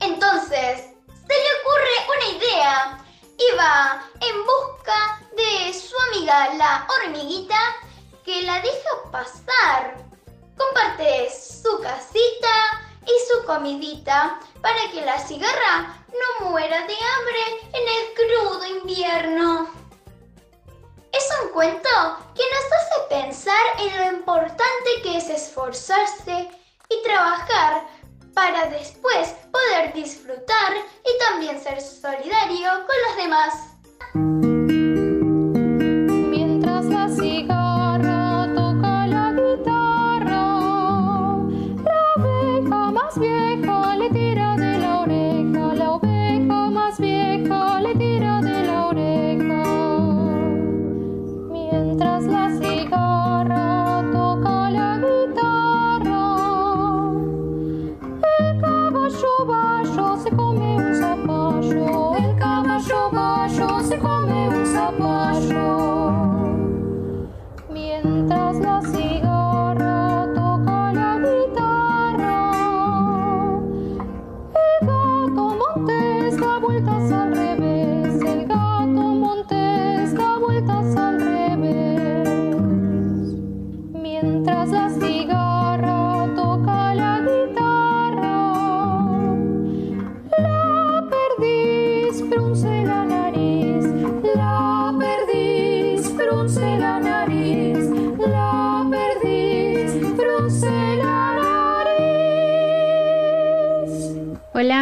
Entonces, 0.00 0.86
se 1.06 1.34
le 1.34 1.50
ocurre 1.60 1.96
una 2.16 2.38
idea 2.38 3.04
y 3.36 3.56
va 3.56 4.02
en 4.20 4.36
busca 4.46 5.20
de 5.36 5.74
su 5.74 5.94
amiga 6.08 6.54
la 6.54 6.86
hormiguita 6.88 7.58
que 8.24 8.42
la 8.42 8.60
deja 8.62 9.10
pasar. 9.12 9.96
Comparte 10.56 11.30
su 11.30 11.78
casita 11.80 12.89
y 13.06 13.32
su 13.32 13.44
comidita 13.46 14.40
para 14.60 14.90
que 14.92 15.02
la 15.02 15.18
cigarra 15.18 16.04
no 16.08 16.50
muera 16.50 16.86
de 16.86 16.94
hambre 16.94 17.68
en 17.72 17.88
el 17.88 18.14
crudo 18.14 18.66
invierno. 18.78 19.70
Es 21.12 21.28
un 21.42 21.50
cuento 21.50 21.88
que 22.34 22.42
nos 22.42 22.72
hace 22.72 23.08
pensar 23.08 23.64
en 23.78 23.96
lo 23.96 24.18
importante 24.18 25.02
que 25.02 25.16
es 25.18 25.28
esforzarse 25.28 26.48
y 26.88 27.02
trabajar 27.02 27.86
para 28.34 28.66
después 28.66 29.34
poder 29.50 29.92
disfrutar 29.92 30.72
y 31.04 31.18
también 31.18 31.60
ser 31.60 31.80
solidario 31.80 32.70
con 32.86 32.96
los 33.08 33.16
demás. 33.16 34.49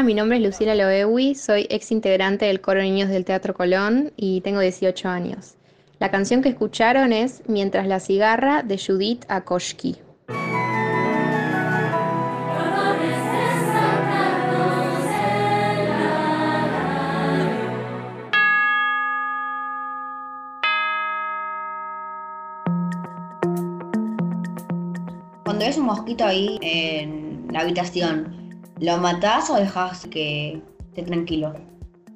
Mi 0.05 0.15
nombre 0.15 0.39
es 0.39 0.45
Lucila 0.45 0.77
Loewi, 0.77 1.35
soy 1.35 1.67
ex 1.71 1.91
integrante 1.91 2.45
del 2.45 2.61
coro 2.61 2.81
Niños 2.81 3.09
del 3.09 3.25
Teatro 3.25 3.53
Colón 3.53 4.13
y 4.17 4.41
tengo 4.43 4.61
18 4.61 5.09
años. 5.09 5.57
La 5.99 6.13
canción 6.13 6.41
que 6.41 6.51
escucharon 6.51 7.13
es 7.13 7.43
Mientras 7.49 7.89
la 7.89 7.99
cigarra 7.99 8.63
de 8.63 8.79
Judith 8.79 9.25
Akoshki. 9.29 9.97
Cuando 25.45 25.65
ves 25.65 25.77
un 25.77 25.87
mosquito 25.87 26.25
ahí 26.25 26.57
en 26.63 27.49
la 27.51 27.61
habitación, 27.61 28.38
¿Lo 28.81 28.97
matás 28.99 29.51
o 29.51 29.57
dejás 29.57 30.07
que 30.07 30.63
esté 30.91 31.03
tranquilo? 31.03 31.55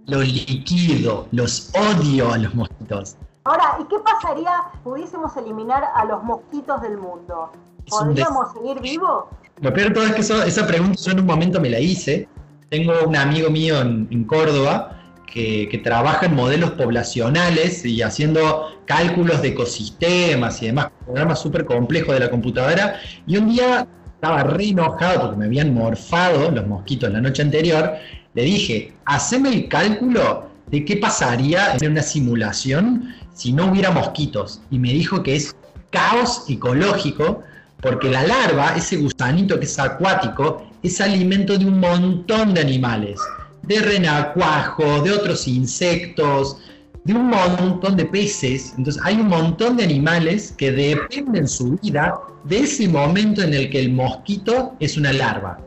Los 0.07 0.27
liquido, 0.27 1.27
los 1.33 1.71
odio 1.75 2.33
a 2.33 2.39
los 2.39 2.55
mosquitos. 2.55 3.17
Ahora, 3.45 3.77
¿y 3.81 3.85
qué 3.85 3.97
pasaría 4.05 4.51
si 4.73 4.79
pudiésemos 4.85 5.37
eliminar 5.37 5.85
a 5.95 6.05
los 6.05 6.23
mosquitos 6.23 6.81
del 6.83 6.97
mundo? 6.99 7.51
Un 7.53 7.85
¿Podríamos 8.09 8.53
seguir 8.53 8.81
vivos? 8.81 9.25
Lo 9.61 9.73
peor 9.73 9.89
de 9.89 9.95
todo 9.95 10.05
es 10.07 10.15
que 10.15 10.21
eso- 10.21 10.43
esa 10.43 10.67
pregunta 10.67 10.99
yo 11.05 11.13
en 11.13 11.21
un 11.21 11.27
momento 11.27 11.61
me 11.61 11.69
la 11.71 11.81
hice. 11.81 12.29
Tengo 12.69 12.93
un 13.07 13.17
amigo 13.17 13.51
mío 13.51 13.81
en, 13.81 14.09
en 14.11 14.25
Córdoba 14.25 14.99
que, 15.27 15.69
que 15.71 15.79
trabaja 15.79 16.27
en 16.27 16.35
modelos 16.37 16.71
poblacionales 16.73 17.85
y 17.85 18.03
haciendo 18.03 18.69
cálculos 18.87 19.43
de 19.43 19.49
ecosistemas 19.49 20.63
y 20.63 20.67
demás, 20.67 20.91
programas 21.05 21.41
súper 21.41 21.65
complejos 21.65 22.15
de 22.15 22.21
la 22.21 22.31
computadora. 22.31 23.01
Y 23.27 23.37
un 23.37 23.49
día 23.49 23.87
estaba 24.23 24.45
re 24.45 24.69
enojado 24.69 25.21
porque 25.23 25.37
me 25.37 25.47
habían 25.47 25.75
morfado 25.75 26.49
los 26.53 26.65
mosquitos 26.69 27.11
la 27.11 27.21
noche 27.21 27.43
anterior. 27.43 27.95
Le 28.35 28.45
dije, 28.45 28.93
haceme 29.05 29.49
el 29.49 29.69
cálculo 29.69 30.49
de 30.69 30.85
qué 30.85 30.97
pasaría 30.97 31.75
en 31.81 31.91
una 31.91 32.03
simulación 32.03 33.13
si 33.35 33.53
no 33.53 33.67
hubiera 33.67 33.91
mosquitos. 33.91 34.61
Y 34.71 34.79
me 34.79 34.93
dijo 34.93 35.25
que 35.25 35.35
es 35.35 35.57
caos 35.91 36.45
ecológico 36.49 37.43
porque 37.81 38.11
la 38.11 38.25
larva, 38.25 38.77
ese 38.77 38.99
gusanito 38.99 39.59
que 39.59 39.65
es 39.65 39.77
acuático, 39.77 40.71
es 40.85 41.01
alimento 41.01 41.59
de 41.59 41.67
un 41.67 41.81
montón 41.81 42.55
de 42.55 42.61
animales, 42.61 43.19
de 43.63 43.81
renacuajos, 43.81 45.03
de 45.03 45.11
otros 45.11 45.49
insectos, 45.49 46.59
de 47.05 47.15
un 47.15 47.29
montón 47.29 47.97
de 47.97 48.05
peces. 48.05 48.75
Entonces 48.77 49.03
hay 49.05 49.17
un 49.17 49.29
montón 49.29 49.77
de 49.77 49.85
animales 49.85 50.53
que 50.57 50.73
dependen 50.73 51.49
su 51.49 51.77
vida 51.79 52.21
de 52.45 52.61
ese 52.61 52.89
momento 52.89 53.43
en 53.43 53.55
el 53.55 53.71
que 53.71 53.81
el 53.81 53.93
mosquito 53.93 54.75
es 54.81 54.97
una 54.97 55.13
larva. 55.13 55.59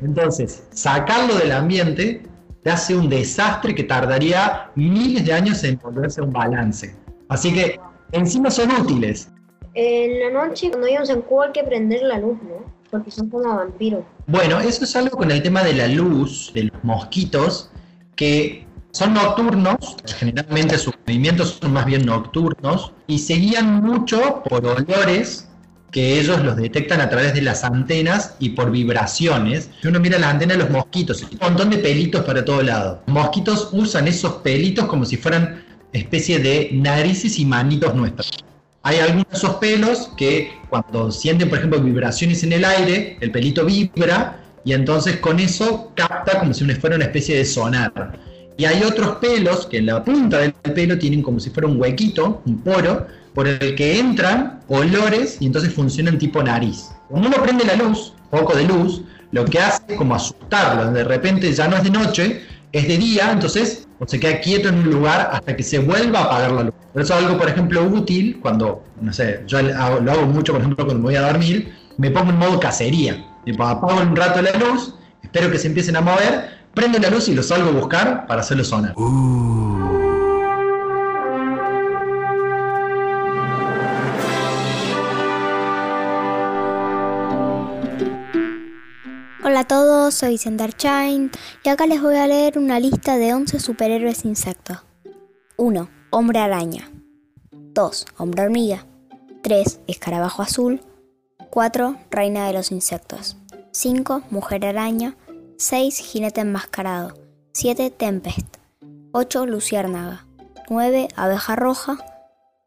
Entonces, 0.00 0.64
sacarlo 0.70 1.34
del 1.34 1.52
ambiente 1.52 2.22
te 2.62 2.70
hace 2.70 2.94
un 2.94 3.08
desastre 3.08 3.74
que 3.74 3.84
tardaría 3.84 4.70
miles 4.74 5.24
de 5.24 5.32
años 5.32 5.62
en 5.64 5.78
volverse 5.78 6.20
a 6.20 6.24
un 6.24 6.32
balance. 6.32 6.94
Así 7.28 7.52
que 7.52 7.78
encima 8.12 8.50
son 8.50 8.70
útiles. 8.72 9.30
En 9.74 10.20
la 10.20 10.30
noche, 10.30 10.70
cuando 10.70 10.88
íbamos 10.88 11.10
en 11.10 11.22
cubo, 11.22 11.42
hay 11.42 11.52
que 11.52 11.62
prender 11.62 12.02
la 12.02 12.18
luz, 12.18 12.38
¿no? 12.42 12.72
Porque 12.90 13.10
son 13.10 13.28
como 13.28 13.54
vampiros. 13.54 14.02
Bueno, 14.26 14.60
eso 14.60 14.84
es 14.84 14.96
algo 14.96 15.16
con 15.16 15.30
el 15.30 15.42
tema 15.42 15.62
de 15.62 15.74
la 15.74 15.88
luz, 15.88 16.52
de 16.54 16.64
los 16.64 16.84
mosquitos, 16.84 17.70
que 18.16 18.66
son 18.92 19.14
nocturnos, 19.14 19.96
generalmente 20.16 20.78
sus 20.78 20.94
movimientos 21.06 21.58
son 21.60 21.72
más 21.72 21.84
bien 21.86 22.06
nocturnos, 22.06 22.92
y 23.06 23.18
se 23.18 23.34
guían 23.34 23.82
mucho 23.82 24.42
por 24.48 24.64
olores 24.66 25.48
que 25.90 26.18
ellos 26.18 26.42
los 26.42 26.56
detectan 26.56 27.00
a 27.00 27.08
través 27.08 27.32
de 27.34 27.42
las 27.42 27.64
antenas 27.64 28.34
y 28.38 28.50
por 28.50 28.70
vibraciones. 28.70 29.70
Si 29.80 29.88
uno 29.88 30.00
mira 30.00 30.18
la 30.18 30.30
antena 30.30 30.54
de 30.54 30.60
los 30.60 30.70
mosquitos, 30.70 31.22
un 31.22 31.38
montón 31.40 31.70
de 31.70 31.78
pelitos 31.78 32.24
para 32.24 32.44
todo 32.44 32.62
lado. 32.62 33.02
Mosquitos 33.06 33.70
usan 33.72 34.06
esos 34.06 34.34
pelitos 34.34 34.86
como 34.86 35.04
si 35.04 35.16
fueran 35.16 35.64
especie 35.92 36.38
de 36.38 36.70
narices 36.72 37.38
y 37.38 37.46
manitos 37.46 37.94
nuestras. 37.94 38.30
Hay 38.82 38.98
algunos 38.98 39.26
de 39.30 39.36
esos 39.36 39.54
pelos 39.56 40.10
que 40.16 40.52
cuando 40.68 41.10
sienten, 41.10 41.48
por 41.48 41.58
ejemplo, 41.58 41.80
vibraciones 41.80 42.42
en 42.42 42.52
el 42.52 42.64
aire, 42.64 43.16
el 43.20 43.30
pelito 43.30 43.64
vibra 43.64 44.40
y 44.64 44.72
entonces 44.72 45.16
con 45.18 45.40
eso 45.40 45.92
capta 45.94 46.38
como 46.38 46.52
si 46.52 46.64
fuera 46.74 46.96
una 46.96 47.06
especie 47.06 47.36
de 47.36 47.44
sonar. 47.44 48.18
Y 48.58 48.64
hay 48.64 48.82
otros 48.82 49.16
pelos 49.16 49.66
que 49.66 49.78
en 49.78 49.86
la 49.86 50.04
punta 50.04 50.38
del 50.38 50.52
pelo 50.52 50.98
tienen 50.98 51.22
como 51.22 51.38
si 51.38 51.48
fuera 51.48 51.68
un 51.68 51.80
huequito, 51.80 52.42
un 52.44 52.58
poro, 52.58 53.06
por 53.32 53.46
el 53.46 53.76
que 53.76 54.00
entran 54.00 54.60
olores 54.66 55.36
y 55.38 55.46
entonces 55.46 55.72
funcionan 55.72 56.18
tipo 56.18 56.42
nariz. 56.42 56.90
Cuando 57.08 57.28
uno 57.28 57.36
prende 57.40 57.64
la 57.64 57.76
luz, 57.76 58.12
poco 58.30 58.56
de 58.56 58.64
luz, 58.64 59.02
lo 59.30 59.44
que 59.44 59.60
hace 59.60 59.80
es 59.86 59.96
como 59.96 60.16
asustarlo. 60.16 60.90
De 60.90 61.04
repente 61.04 61.52
ya 61.52 61.68
no 61.68 61.76
es 61.76 61.84
de 61.84 61.90
noche, 61.90 62.42
es 62.72 62.88
de 62.88 62.98
día, 62.98 63.30
entonces 63.30 63.86
se 64.04 64.18
queda 64.18 64.40
quieto 64.40 64.70
en 64.70 64.78
un 64.80 64.90
lugar 64.90 65.30
hasta 65.32 65.54
que 65.54 65.62
se 65.62 65.78
vuelva 65.78 66.18
a 66.18 66.24
apagar 66.24 66.50
la 66.50 66.62
luz. 66.64 66.74
Por 66.92 67.02
eso 67.02 67.14
algo, 67.14 67.38
por 67.38 67.48
ejemplo, 67.48 67.84
útil, 67.84 68.40
cuando, 68.42 68.82
no 69.00 69.12
sé, 69.12 69.44
yo 69.46 69.62
lo 69.62 70.10
hago 70.10 70.26
mucho, 70.26 70.52
por 70.52 70.62
ejemplo, 70.62 70.84
cuando 70.84 71.04
voy 71.04 71.14
a 71.14 71.22
dormir, 71.22 71.72
me 71.96 72.10
pongo 72.10 72.30
en 72.30 72.38
modo 72.38 72.58
cacería. 72.58 73.24
Tipo, 73.44 73.64
apago 73.64 74.00
un 74.00 74.16
rato 74.16 74.42
la 74.42 74.52
luz, 74.54 74.94
espero 75.22 75.48
que 75.48 75.58
se 75.58 75.68
empiecen 75.68 75.94
a 75.94 76.00
mover, 76.00 76.57
prendo 76.78 77.00
la 77.00 77.10
luz 77.10 77.26
y 77.26 77.34
los 77.34 77.48
salgo 77.48 77.70
a 77.70 77.72
buscar 77.72 78.24
para 78.28 78.42
hacerlo 78.42 78.62
sonar. 78.62 78.94
Hola 89.42 89.60
a 89.60 89.64
todos, 89.66 90.14
soy 90.14 90.38
Sender 90.38 90.72
Chain 90.72 91.32
y 91.64 91.68
acá 91.68 91.88
les 91.88 92.00
voy 92.00 92.14
a 92.14 92.28
leer 92.28 92.56
una 92.58 92.78
lista 92.78 93.16
de 93.16 93.34
11 93.34 93.58
superhéroes 93.58 94.24
insectos. 94.24 94.78
1. 95.56 95.90
Hombre 96.10 96.38
araña. 96.38 96.92
2. 97.50 98.06
Hombre 98.18 98.44
hormiga. 98.44 98.86
3. 99.42 99.80
Escarabajo 99.88 100.42
azul. 100.42 100.80
4. 101.50 101.96
Reina 102.12 102.46
de 102.46 102.52
los 102.52 102.70
insectos. 102.70 103.36
5. 103.72 104.22
Mujer 104.30 104.64
araña. 104.64 105.16
6. 105.60 105.98
Jinete 105.98 106.40
enmascarado. 106.40 107.14
7. 107.52 107.90
Tempest. 107.90 108.58
8. 109.10 109.44
Luciérnaga. 109.44 110.24
9. 110.70 111.08
Abeja 111.16 111.56
roja. 111.56 111.98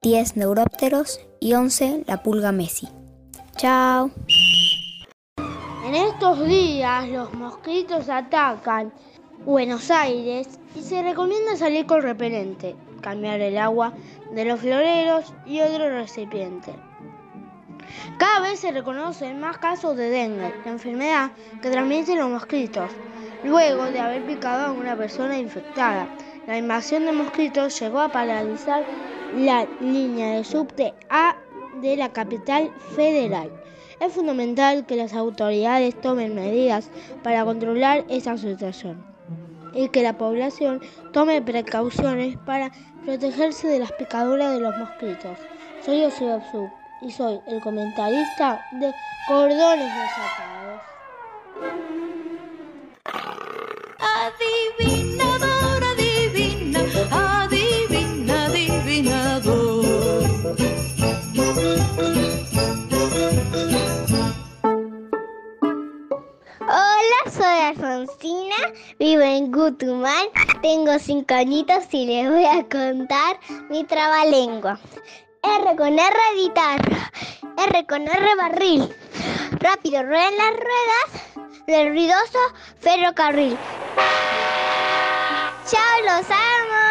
10. 0.01 0.35
Neurópteros. 0.35 1.21
Y 1.39 1.53
11. 1.53 2.03
La 2.05 2.21
pulga 2.21 2.51
Messi. 2.51 2.89
Chao. 3.55 4.11
En 5.85 5.95
estos 5.95 6.45
días 6.45 7.07
los 7.07 7.33
mosquitos 7.33 8.09
atacan 8.09 8.91
Buenos 9.45 9.89
Aires 9.89 10.49
y 10.75 10.81
se 10.81 11.01
recomienda 11.01 11.55
salir 11.55 11.85
con 11.85 12.01
repelente, 12.01 12.75
cambiar 12.99 13.39
el 13.39 13.57
agua 13.57 13.93
de 14.33 14.43
los 14.43 14.59
floreros 14.59 15.33
y 15.45 15.61
otro 15.61 15.89
recipiente. 15.89 16.75
Cada 18.17 18.41
vez 18.41 18.59
se 18.59 18.71
reconocen 18.71 19.39
más 19.39 19.57
casos 19.57 19.95
de 19.97 20.09
dengue, 20.09 20.53
la 20.65 20.71
enfermedad 20.71 21.31
que 21.61 21.69
transmiten 21.69 22.19
los 22.19 22.29
mosquitos, 22.29 22.91
luego 23.43 23.85
de 23.85 23.99
haber 23.99 24.23
picado 24.25 24.67
a 24.67 24.71
una 24.71 24.95
persona 24.95 25.37
infectada. 25.37 26.07
La 26.47 26.57
invasión 26.57 27.05
de 27.05 27.11
mosquitos 27.11 27.79
llegó 27.79 27.99
a 27.99 28.11
paralizar 28.11 28.83
la 29.35 29.67
línea 29.79 30.35
de 30.35 30.43
subte 30.43 30.93
A 31.09 31.35
de 31.81 31.97
la 31.97 32.09
capital 32.09 32.71
federal. 32.95 33.49
Es 33.99 34.13
fundamental 34.13 34.85
que 34.85 34.95
las 34.95 35.13
autoridades 35.13 35.99
tomen 36.01 36.35
medidas 36.35 36.89
para 37.23 37.45
controlar 37.45 38.03
esta 38.09 38.37
situación 38.37 39.03
y 39.73 39.89
que 39.89 40.03
la 40.03 40.17
población 40.17 40.81
tome 41.13 41.41
precauciones 41.41 42.37
para 42.45 42.71
protegerse 43.05 43.67
de 43.67 43.79
las 43.79 43.91
picaduras 43.93 44.53
de 44.53 44.59
los 44.59 44.75
mosquitos. 44.77 45.37
Soy 45.85 46.09
Sub 46.11 46.80
y 47.01 47.11
soy 47.11 47.41
el 47.47 47.59
comentarista 47.61 48.63
de 48.73 48.93
Cordones 49.27 49.91
Desatados. 49.93 50.81
Adivinador, 54.79 55.83
adivina, 55.83 56.81
adivina, 57.11 58.45
adivinador. 58.45 59.85
Hola, 66.61 67.31
soy 67.31 67.43
Alfonsina, 67.45 68.55
vivo 68.99 69.23
en 69.23 69.51
Gutumán, 69.51 70.27
tengo 70.61 70.99
cinco 70.99 71.33
añitos 71.33 71.91
y 71.91 72.05
les 72.05 72.29
voy 72.29 72.45
a 72.45 72.63
contar 72.69 73.39
mi 73.69 73.83
trabalengua. 73.85 74.79
R 75.43 75.75
con 75.75 75.97
R 75.97 76.15
guitarra, 76.35 77.11
R 77.57 77.85
con 77.87 78.07
R 78.07 78.35
barril, 78.35 78.87
rápido 79.53 80.03
ruedan 80.03 80.37
las 80.37 80.51
ruedas 80.51 81.65
del 81.65 81.89
ruidoso 81.89 82.39
ferrocarril. 82.79 83.57
¡Chao, 85.65 86.01
los 86.05 86.29
amo! 86.29 86.81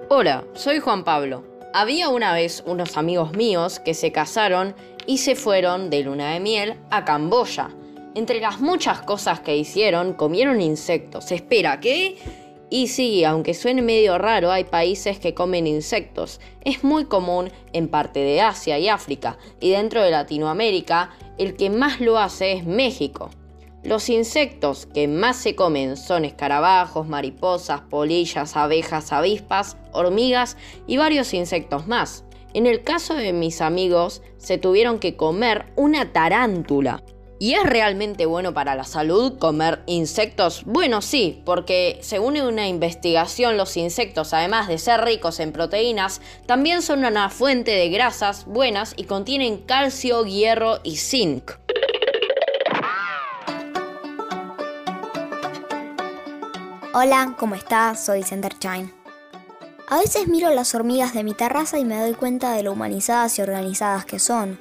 Hola, 0.09 0.45
soy 0.55 0.81
Juan 0.81 1.05
Pablo. 1.05 1.45
Había 1.73 2.09
una 2.09 2.35
vez 2.35 2.65
unos 2.67 2.97
amigos 2.97 3.33
míos 3.33 3.79
que 3.79 3.95
se 3.95 4.11
casaron 4.11 4.75
y 5.07 5.19
se 5.19 5.37
fueron 5.37 5.89
de 5.89 6.03
luna 6.03 6.33
de 6.33 6.41
miel 6.41 6.81
a 6.91 7.05
Camboya. 7.05 7.71
Entre 8.17 8.41
las 8.41 8.59
muchas 8.61 9.03
cosas 9.03 9.39
que 9.41 9.57
hicieron, 9.57 10.15
comieron 10.15 10.61
insectos. 10.61 11.31
Espera, 11.31 11.79
¿qué? 11.79 12.19
Y 12.71 12.87
sí, 12.87 13.25
aunque 13.25 13.53
suene 13.53 13.83
medio 13.83 14.17
raro, 14.17 14.53
hay 14.53 14.63
países 14.63 15.19
que 15.19 15.35
comen 15.35 15.67
insectos. 15.67 16.41
Es 16.65 16.85
muy 16.85 17.07
común 17.07 17.51
en 17.73 17.89
parte 17.89 18.21
de 18.21 18.41
Asia 18.41 18.79
y 18.79 18.89
África, 18.89 19.39
y 19.59 19.71
dentro 19.71 20.03
de 20.03 20.13
Latinoamérica, 20.13 21.11
el 21.37 21.57
que 21.57 21.69
más 21.69 22.01
lo 22.01 22.17
hace 22.17 22.53
es 22.53 22.65
México. 22.65 23.31
Los 23.83 24.09
insectos 24.09 24.87
que 24.87 25.09
más 25.09 25.37
se 25.37 25.57
comen 25.57 25.97
son 25.97 26.25
escarabajos, 26.25 27.09
mariposas, 27.09 27.81
polillas, 27.81 28.55
abejas, 28.55 29.11
avispas, 29.13 29.77
hormigas 29.93 30.57
y 30.87 30.97
varios 30.97 31.35
insectos 31.35 31.89
más. 31.89 32.25
En 32.53 32.67
el 32.67 32.83
caso 32.83 33.15
de 33.15 33.33
mis 33.33 33.61
amigos, 33.61 34.23
se 34.37 34.59
tuvieron 34.59 34.99
que 34.99 35.17
comer 35.17 35.67
una 35.77 36.13
tarántula. 36.13 37.03
¿Y 37.43 37.55
es 37.55 37.63
realmente 37.63 38.27
bueno 38.27 38.53
para 38.53 38.75
la 38.75 38.85
salud 38.85 39.39
comer 39.39 39.83
insectos? 39.87 40.63
Bueno, 40.67 41.01
sí, 41.01 41.41
porque 41.47 41.99
según 42.03 42.39
una 42.39 42.69
investigación 42.69 43.57
los 43.57 43.79
insectos, 43.79 44.35
además 44.35 44.69
de 44.69 44.77
ser 44.77 45.01
ricos 45.01 45.41
en 45.41 45.51
proteínas, 45.51 46.21
también 46.45 46.83
son 46.83 47.03
una 47.03 47.31
fuente 47.31 47.71
de 47.71 47.89
grasas 47.89 48.45
buenas 48.45 48.93
y 48.95 49.05
contienen 49.05 49.57
calcio, 49.57 50.27
hierro 50.27 50.81
y 50.85 50.99
zinc. 50.99 51.53
Hola, 56.93 57.37
¿cómo 57.39 57.55
estás? 57.55 58.05
Soy 58.05 58.23
Centerchine. 58.23 58.93
A 59.89 59.97
veces 59.97 60.29
miro 60.29 60.51
las 60.51 60.75
hormigas 60.75 61.15
de 61.15 61.25
mi 61.25 61.33
terraza 61.33 61.79
y 61.79 61.87
me 61.87 61.99
doy 61.99 62.13
cuenta 62.13 62.53
de 62.53 62.65
lo 62.65 62.73
humanizadas 62.73 63.39
y 63.39 63.41
organizadas 63.41 64.05
que 64.05 64.19
son. 64.19 64.61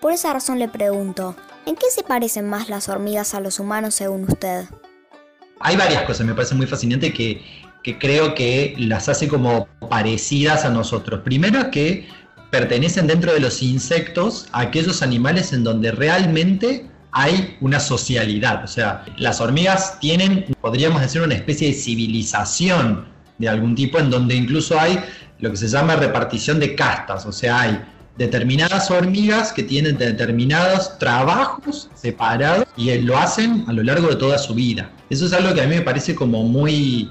Por 0.00 0.12
esa 0.12 0.32
razón 0.32 0.60
le 0.60 0.68
pregunto, 0.68 1.34
¿en 1.66 1.74
qué 1.76 1.86
se 1.90 2.02
parecen 2.02 2.48
más 2.48 2.68
las 2.68 2.88
hormigas 2.88 3.34
a 3.34 3.40
los 3.40 3.60
humanos 3.60 3.94
según 3.94 4.24
usted? 4.24 4.64
Hay 5.60 5.76
varias 5.76 6.02
cosas, 6.04 6.26
me 6.26 6.34
parece 6.34 6.54
muy 6.54 6.66
fascinante 6.66 7.12
que, 7.12 7.42
que 7.82 7.98
creo 7.98 8.34
que 8.34 8.74
las 8.78 9.08
hace 9.08 9.28
como 9.28 9.66
parecidas 9.88 10.64
a 10.64 10.70
nosotros. 10.70 11.20
Primero 11.22 11.70
que 11.70 12.08
pertenecen 12.50 13.06
dentro 13.06 13.32
de 13.32 13.40
los 13.40 13.62
insectos 13.62 14.48
a 14.52 14.60
aquellos 14.60 15.02
animales 15.02 15.52
en 15.52 15.64
donde 15.64 15.92
realmente 15.92 16.90
hay 17.12 17.56
una 17.60 17.80
socialidad. 17.80 18.64
O 18.64 18.66
sea, 18.66 19.04
las 19.16 19.40
hormigas 19.40 19.98
tienen, 20.00 20.46
podríamos 20.60 21.00
decir, 21.00 21.22
una 21.22 21.34
especie 21.34 21.68
de 21.68 21.74
civilización 21.74 23.06
de 23.38 23.48
algún 23.48 23.74
tipo 23.74 23.98
en 23.98 24.10
donde 24.10 24.34
incluso 24.34 24.78
hay 24.78 24.98
lo 25.38 25.50
que 25.50 25.56
se 25.56 25.68
llama 25.68 25.96
repartición 25.96 26.60
de 26.60 26.74
castas. 26.74 27.26
O 27.26 27.32
sea, 27.32 27.60
hay 27.60 27.80
determinadas 28.16 28.90
hormigas 28.90 29.52
que 29.52 29.62
tienen 29.62 29.96
determinados 29.96 30.98
trabajos 30.98 31.88
separados 31.94 32.66
y 32.76 32.96
lo 32.98 33.16
hacen 33.16 33.64
a 33.66 33.72
lo 33.72 33.82
largo 33.82 34.08
de 34.08 34.16
toda 34.16 34.38
su 34.38 34.54
vida. 34.54 34.90
Eso 35.08 35.26
es 35.26 35.32
algo 35.32 35.54
que 35.54 35.62
a 35.62 35.66
mí 35.66 35.76
me 35.76 35.82
parece 35.82 36.14
como 36.14 36.42
muy 36.42 37.10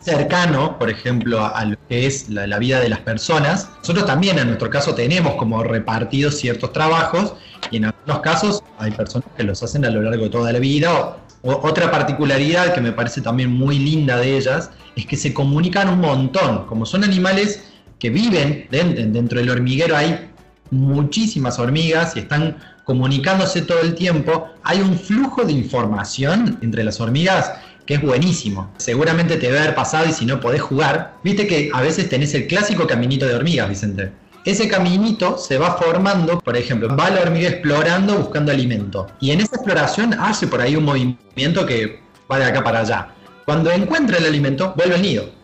cercano, 0.00 0.78
por 0.78 0.90
ejemplo, 0.90 1.44
a, 1.44 1.64
lo 1.64 1.76
que 1.88 2.06
es 2.06 2.28
la, 2.28 2.58
vida 2.58 2.80
de 2.80 2.88
las 2.88 3.00
personas. 3.00 3.68
Nosotros 3.78 4.06
también 4.06 4.38
en 4.38 4.46
nuestro 4.48 4.70
caso 4.70 4.94
tenemos 4.94 5.34
como 5.34 5.62
repartidos 5.62 6.36
ciertos 6.36 6.72
trabajos 6.72 7.34
y 7.70 7.76
en 7.76 7.86
algunos 7.86 8.20
casos 8.20 8.62
hay 8.78 8.90
personas 8.92 9.28
que 9.36 9.44
los 9.44 9.62
hacen 9.62 9.84
a 9.84 9.90
lo 9.90 10.02
largo 10.02 10.24
de 10.24 10.30
toda 10.30 10.52
la 10.52 10.58
vida. 10.58 11.18
Otra 11.42 11.90
particularidad 11.90 12.74
que 12.74 12.80
me 12.80 12.92
parece 12.92 13.20
también 13.20 13.52
muy 13.52 13.78
linda 13.78 14.16
de 14.16 14.36
ellas 14.36 14.70
es 14.96 15.06
que 15.06 15.16
se 15.16 15.32
comunican 15.32 15.88
un 15.88 16.00
montón. 16.00 16.66
Como 16.66 16.86
son 16.86 17.04
animales 17.04 17.62
que 17.98 18.10
viven 18.10 18.66
dentro 18.70 19.38
del 19.38 19.50
hormiguero, 19.50 19.96
hay 19.96 20.30
muchísimas 20.70 21.58
hormigas 21.58 22.16
y 22.16 22.20
están 22.20 22.56
comunicándose 22.84 23.62
todo 23.62 23.80
el 23.80 23.94
tiempo. 23.94 24.48
Hay 24.62 24.80
un 24.80 24.98
flujo 24.98 25.44
de 25.44 25.52
información 25.52 26.58
entre 26.62 26.84
las 26.84 27.00
hormigas 27.00 27.52
que 27.86 27.94
es 27.94 28.02
buenísimo. 28.02 28.72
Seguramente 28.78 29.36
te 29.36 29.46
debe 29.46 29.60
haber 29.60 29.74
pasado 29.74 30.06
y 30.08 30.12
si 30.12 30.26
no 30.26 30.40
podés 30.40 30.60
jugar, 30.60 31.14
viste 31.22 31.46
que 31.46 31.70
a 31.72 31.82
veces 31.82 32.08
tenés 32.08 32.34
el 32.34 32.46
clásico 32.46 32.86
caminito 32.86 33.26
de 33.26 33.34
hormigas, 33.34 33.68
Vicente. 33.68 34.10
Ese 34.44 34.68
caminito 34.68 35.38
se 35.38 35.58
va 35.58 35.76
formando, 35.76 36.38
por 36.38 36.56
ejemplo, 36.56 36.94
va 36.96 37.10
la 37.10 37.22
hormiga 37.22 37.48
explorando 37.48 38.16
buscando 38.16 38.52
alimento. 38.52 39.08
Y 39.20 39.30
en 39.32 39.40
esa 39.40 39.56
exploración 39.56 40.14
hace 40.14 40.46
por 40.46 40.60
ahí 40.60 40.76
un 40.76 40.84
movimiento 40.84 41.66
que 41.66 42.00
va 42.30 42.38
de 42.38 42.44
acá 42.44 42.62
para 42.62 42.80
allá. 42.80 43.08
Cuando 43.44 43.70
encuentra 43.72 44.18
el 44.18 44.26
alimento, 44.26 44.72
vuelve 44.76 44.94
al 44.96 45.02
nido. 45.02 45.35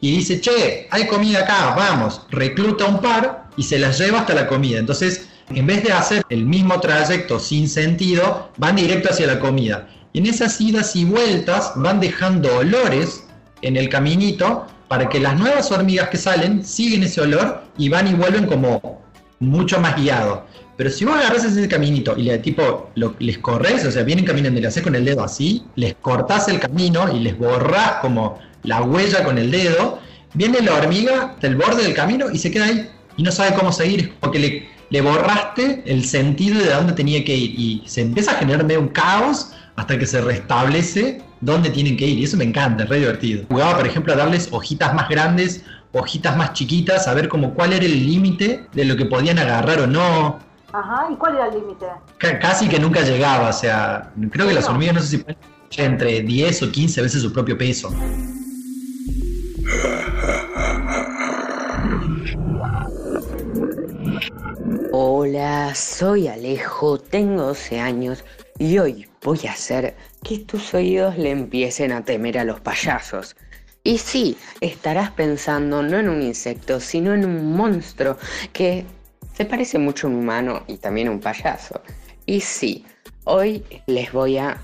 Y 0.00 0.16
dice, 0.16 0.40
che, 0.40 0.86
hay 0.90 1.06
comida 1.06 1.40
acá, 1.40 1.74
vamos, 1.76 2.22
recluta 2.30 2.84
un 2.84 3.00
par 3.00 3.48
y 3.56 3.64
se 3.64 3.78
las 3.78 3.98
lleva 3.98 4.20
hasta 4.20 4.34
la 4.34 4.46
comida. 4.46 4.78
Entonces, 4.78 5.28
en 5.50 5.66
vez 5.66 5.82
de 5.82 5.92
hacer 5.92 6.22
el 6.28 6.44
mismo 6.44 6.78
trayecto 6.80 7.40
sin 7.40 7.68
sentido, 7.68 8.50
van 8.58 8.76
directo 8.76 9.10
hacia 9.10 9.26
la 9.26 9.40
comida. 9.40 9.88
Y 10.12 10.20
en 10.20 10.26
esas 10.26 10.60
idas 10.60 10.94
y 10.94 11.04
vueltas 11.04 11.72
van 11.76 12.00
dejando 12.00 12.58
olores 12.58 13.24
en 13.62 13.76
el 13.76 13.88
caminito 13.88 14.66
para 14.88 15.08
que 15.08 15.20
las 15.20 15.38
nuevas 15.38 15.70
hormigas 15.70 16.08
que 16.08 16.16
salen 16.16 16.64
siguen 16.64 17.02
ese 17.02 17.20
olor 17.20 17.62
y 17.76 17.88
van 17.88 18.06
y 18.06 18.14
vuelven 18.14 18.46
como 18.46 19.02
mucho 19.40 19.80
más 19.80 19.96
guiados. 19.96 20.40
Pero 20.78 20.90
si 20.90 21.04
vos 21.04 21.16
agarras 21.16 21.44
ese 21.44 21.66
caminito 21.66 22.14
y 22.16 22.22
le, 22.22 22.38
tipo, 22.38 22.92
lo, 22.94 23.16
les 23.18 23.38
corres, 23.38 23.84
o 23.84 23.90
sea, 23.90 24.04
vienen 24.04 24.24
caminando 24.24 24.60
y 24.60 24.62
le 24.62 24.68
haces 24.68 24.84
con 24.84 24.94
el 24.94 25.04
dedo 25.04 25.24
así, 25.24 25.64
les 25.74 25.96
cortás 25.96 26.46
el 26.46 26.60
camino 26.60 27.12
y 27.12 27.18
les 27.18 27.36
borrás 27.36 27.96
como 28.00 28.38
la 28.62 28.82
huella 28.82 29.24
con 29.24 29.38
el 29.38 29.50
dedo, 29.50 29.98
viene 30.34 30.60
la 30.60 30.74
hormiga 30.74 31.34
del 31.40 31.56
borde 31.56 31.82
del 31.82 31.94
camino 31.94 32.26
y 32.32 32.38
se 32.38 32.52
queda 32.52 32.66
ahí 32.66 32.88
y 33.16 33.24
no 33.24 33.32
sabe 33.32 33.56
cómo 33.56 33.72
seguir 33.72 34.14
porque 34.20 34.38
le, 34.38 34.68
le 34.90 35.00
borraste 35.00 35.82
el 35.84 36.04
sentido 36.04 36.60
de 36.60 36.72
dónde 36.72 36.92
tenía 36.92 37.24
que 37.24 37.34
ir 37.34 37.58
y 37.58 37.82
se 37.84 38.02
empieza 38.02 38.30
a 38.30 38.34
generar 38.36 38.64
medio 38.64 38.80
un 38.80 38.88
caos 38.88 39.50
hasta 39.74 39.98
que 39.98 40.06
se 40.06 40.20
restablece 40.20 41.20
dónde 41.40 41.70
tienen 41.70 41.96
que 41.96 42.06
ir. 42.06 42.20
Y 42.20 42.24
eso 42.24 42.36
me 42.36 42.44
encanta, 42.44 42.84
es 42.84 42.88
re 42.88 43.00
divertido. 43.00 43.44
Jugaba, 43.48 43.78
por 43.78 43.86
ejemplo, 43.88 44.12
a 44.12 44.16
darles 44.16 44.48
hojitas 44.52 44.94
más 44.94 45.08
grandes, 45.08 45.64
hojitas 45.92 46.36
más 46.36 46.52
chiquitas, 46.52 47.08
a 47.08 47.14
ver 47.14 47.28
como 47.28 47.54
cuál 47.54 47.72
era 47.72 47.84
el 47.84 48.06
límite 48.06 48.66
de 48.72 48.84
lo 48.84 48.96
que 48.96 49.06
podían 49.06 49.40
agarrar 49.40 49.80
o 49.80 49.86
no. 49.88 50.38
Ajá, 50.72 51.08
¿y 51.10 51.16
cuál 51.16 51.36
era 51.36 51.46
el 51.48 51.54
límite? 51.54 51.86
Casi 52.18 52.68
que 52.68 52.78
nunca 52.78 53.00
llegaba, 53.02 53.48
o 53.48 53.52
sea, 53.52 54.12
creo 54.30 54.48
que 54.48 54.54
las 54.54 54.68
hormigas 54.68 54.94
no 54.94 55.00
sé 55.00 55.08
si 55.08 55.18
pueden 55.18 55.38
entre 55.76 56.22
10 56.22 56.62
o 56.62 56.72
15 56.72 57.02
veces 57.02 57.22
su 57.22 57.32
propio 57.32 57.56
peso. 57.56 57.90
Hola, 64.92 65.74
soy 65.74 66.28
Alejo, 66.28 66.98
tengo 66.98 67.42
12 67.42 67.80
años 67.80 68.24
y 68.58 68.78
hoy 68.78 69.08
voy 69.22 69.40
a 69.46 69.52
hacer 69.52 69.96
que 70.22 70.38
tus 70.38 70.74
oídos 70.74 71.16
le 71.16 71.30
empiecen 71.30 71.92
a 71.92 72.04
temer 72.04 72.38
a 72.38 72.44
los 72.44 72.60
payasos. 72.60 73.36
Y 73.84 73.98
sí, 73.98 74.36
estarás 74.60 75.12
pensando 75.12 75.82
no 75.82 75.98
en 75.98 76.08
un 76.08 76.20
insecto, 76.20 76.80
sino 76.80 77.14
en 77.14 77.24
un 77.24 77.56
monstruo 77.56 78.18
que 78.52 78.84
se 79.38 79.44
parece 79.44 79.78
mucho 79.78 80.08
a 80.08 80.10
un 80.10 80.16
humano 80.16 80.64
y 80.66 80.78
también 80.78 81.06
a 81.06 81.12
un 81.12 81.20
payaso. 81.20 81.80
Y 82.26 82.40
sí, 82.40 82.84
hoy 83.22 83.62
les 83.86 84.10
voy 84.10 84.36
a 84.36 84.58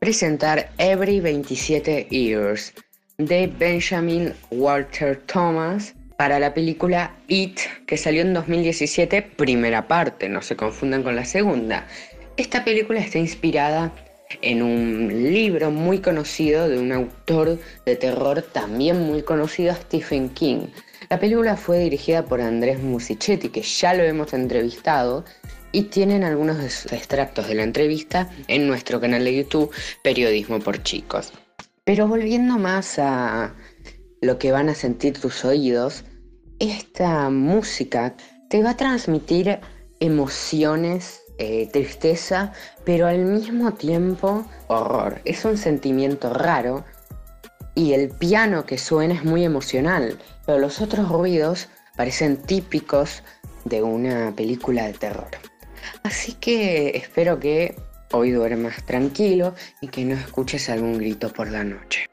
presentar 0.00 0.72
Every 0.78 1.20
27 1.20 2.08
Years 2.10 2.74
de 3.18 3.46
Benjamin 3.46 4.34
Walter 4.50 5.22
Thomas 5.26 5.94
para 6.16 6.40
la 6.40 6.52
película 6.52 7.14
It, 7.28 7.60
que 7.86 7.96
salió 7.96 8.22
en 8.22 8.34
2017, 8.34 9.22
primera 9.22 9.86
parte, 9.86 10.28
no 10.28 10.42
se 10.42 10.56
confundan 10.56 11.04
con 11.04 11.14
la 11.14 11.24
segunda. 11.24 11.86
Esta 12.36 12.64
película 12.64 12.98
está 12.98 13.18
inspirada 13.18 13.92
en 14.42 14.60
un 14.60 15.06
libro 15.32 15.70
muy 15.70 16.00
conocido 16.00 16.68
de 16.68 16.80
un 16.80 16.90
autor 16.90 17.60
de 17.84 17.94
terror 17.94 18.42
también 18.42 19.02
muy 19.02 19.22
conocido, 19.22 19.72
Stephen 19.72 20.30
King. 20.30 20.66
La 21.08 21.20
película 21.20 21.56
fue 21.56 21.78
dirigida 21.78 22.24
por 22.24 22.40
Andrés 22.40 22.82
Musichetti, 22.82 23.50
que 23.50 23.62
ya 23.62 23.94
lo 23.94 24.02
hemos 24.02 24.32
entrevistado, 24.32 25.24
y 25.70 25.82
tienen 25.84 26.24
algunos 26.24 26.58
extractos 26.90 27.46
de 27.46 27.54
la 27.54 27.62
entrevista 27.62 28.28
en 28.48 28.66
nuestro 28.66 29.00
canal 29.00 29.24
de 29.24 29.36
YouTube, 29.36 29.70
Periodismo 30.02 30.58
por 30.58 30.82
Chicos. 30.82 31.32
Pero 31.84 32.08
volviendo 32.08 32.58
más 32.58 32.98
a 32.98 33.54
lo 34.20 34.38
que 34.38 34.50
van 34.50 34.68
a 34.68 34.74
sentir 34.74 35.20
tus 35.20 35.44
oídos, 35.44 36.04
esta 36.58 37.30
música 37.30 38.16
te 38.48 38.62
va 38.62 38.70
a 38.70 38.76
transmitir 38.76 39.60
emociones 40.00 41.22
eh, 41.38 41.68
tristeza, 41.70 42.52
pero 42.84 43.06
al 43.06 43.18
mismo 43.18 43.74
tiempo 43.74 44.46
horror. 44.68 45.20
Es 45.26 45.44
un 45.44 45.58
sentimiento 45.58 46.32
raro 46.32 46.84
y 47.74 47.92
el 47.92 48.08
piano 48.08 48.64
que 48.64 48.78
suena 48.78 49.14
es 49.14 49.24
muy 49.24 49.44
emocional, 49.44 50.18
pero 50.46 50.58
los 50.58 50.80
otros 50.80 51.08
ruidos 51.08 51.68
parecen 51.96 52.36
típicos 52.36 53.22
de 53.64 53.82
una 53.82 54.32
película 54.34 54.86
de 54.86 54.94
terror. 54.94 55.28
Así 56.02 56.34
que 56.34 56.96
espero 56.96 57.40
que 57.40 57.74
hoy 58.12 58.30
duermas 58.30 58.84
tranquilo 58.84 59.54
y 59.80 59.88
que 59.88 60.04
no 60.04 60.14
escuches 60.14 60.68
algún 60.70 60.98
grito 60.98 61.32
por 61.32 61.50
la 61.50 61.64
noche. 61.64 62.06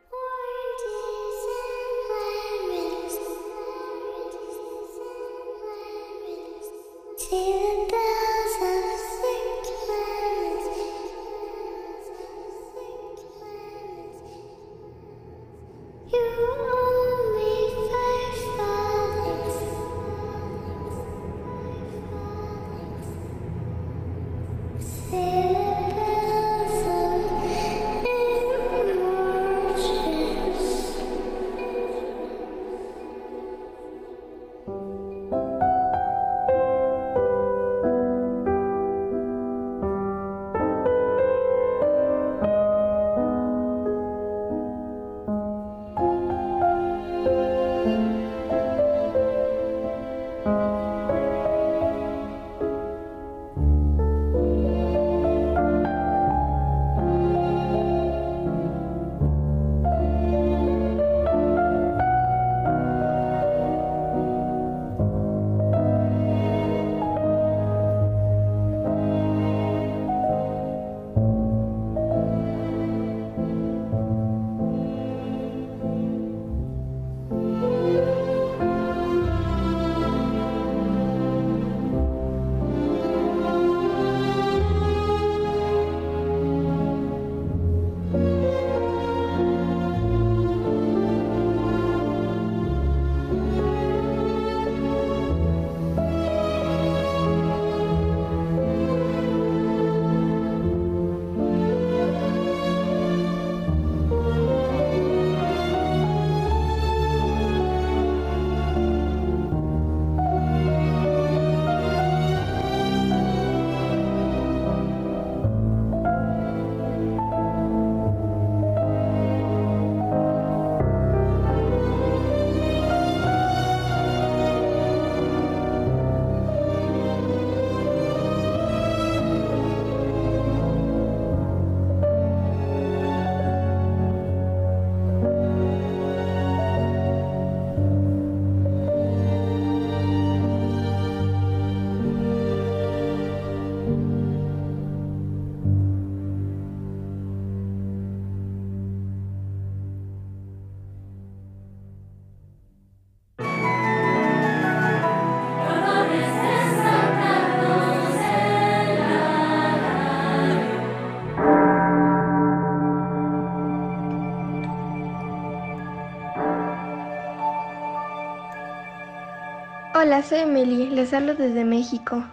Hola, 170.13 170.21
soy 170.21 170.39
Emily, 170.41 170.91
les 170.91 171.11
hablo 171.11 171.33
desde 171.33 171.65
México. 171.65 172.23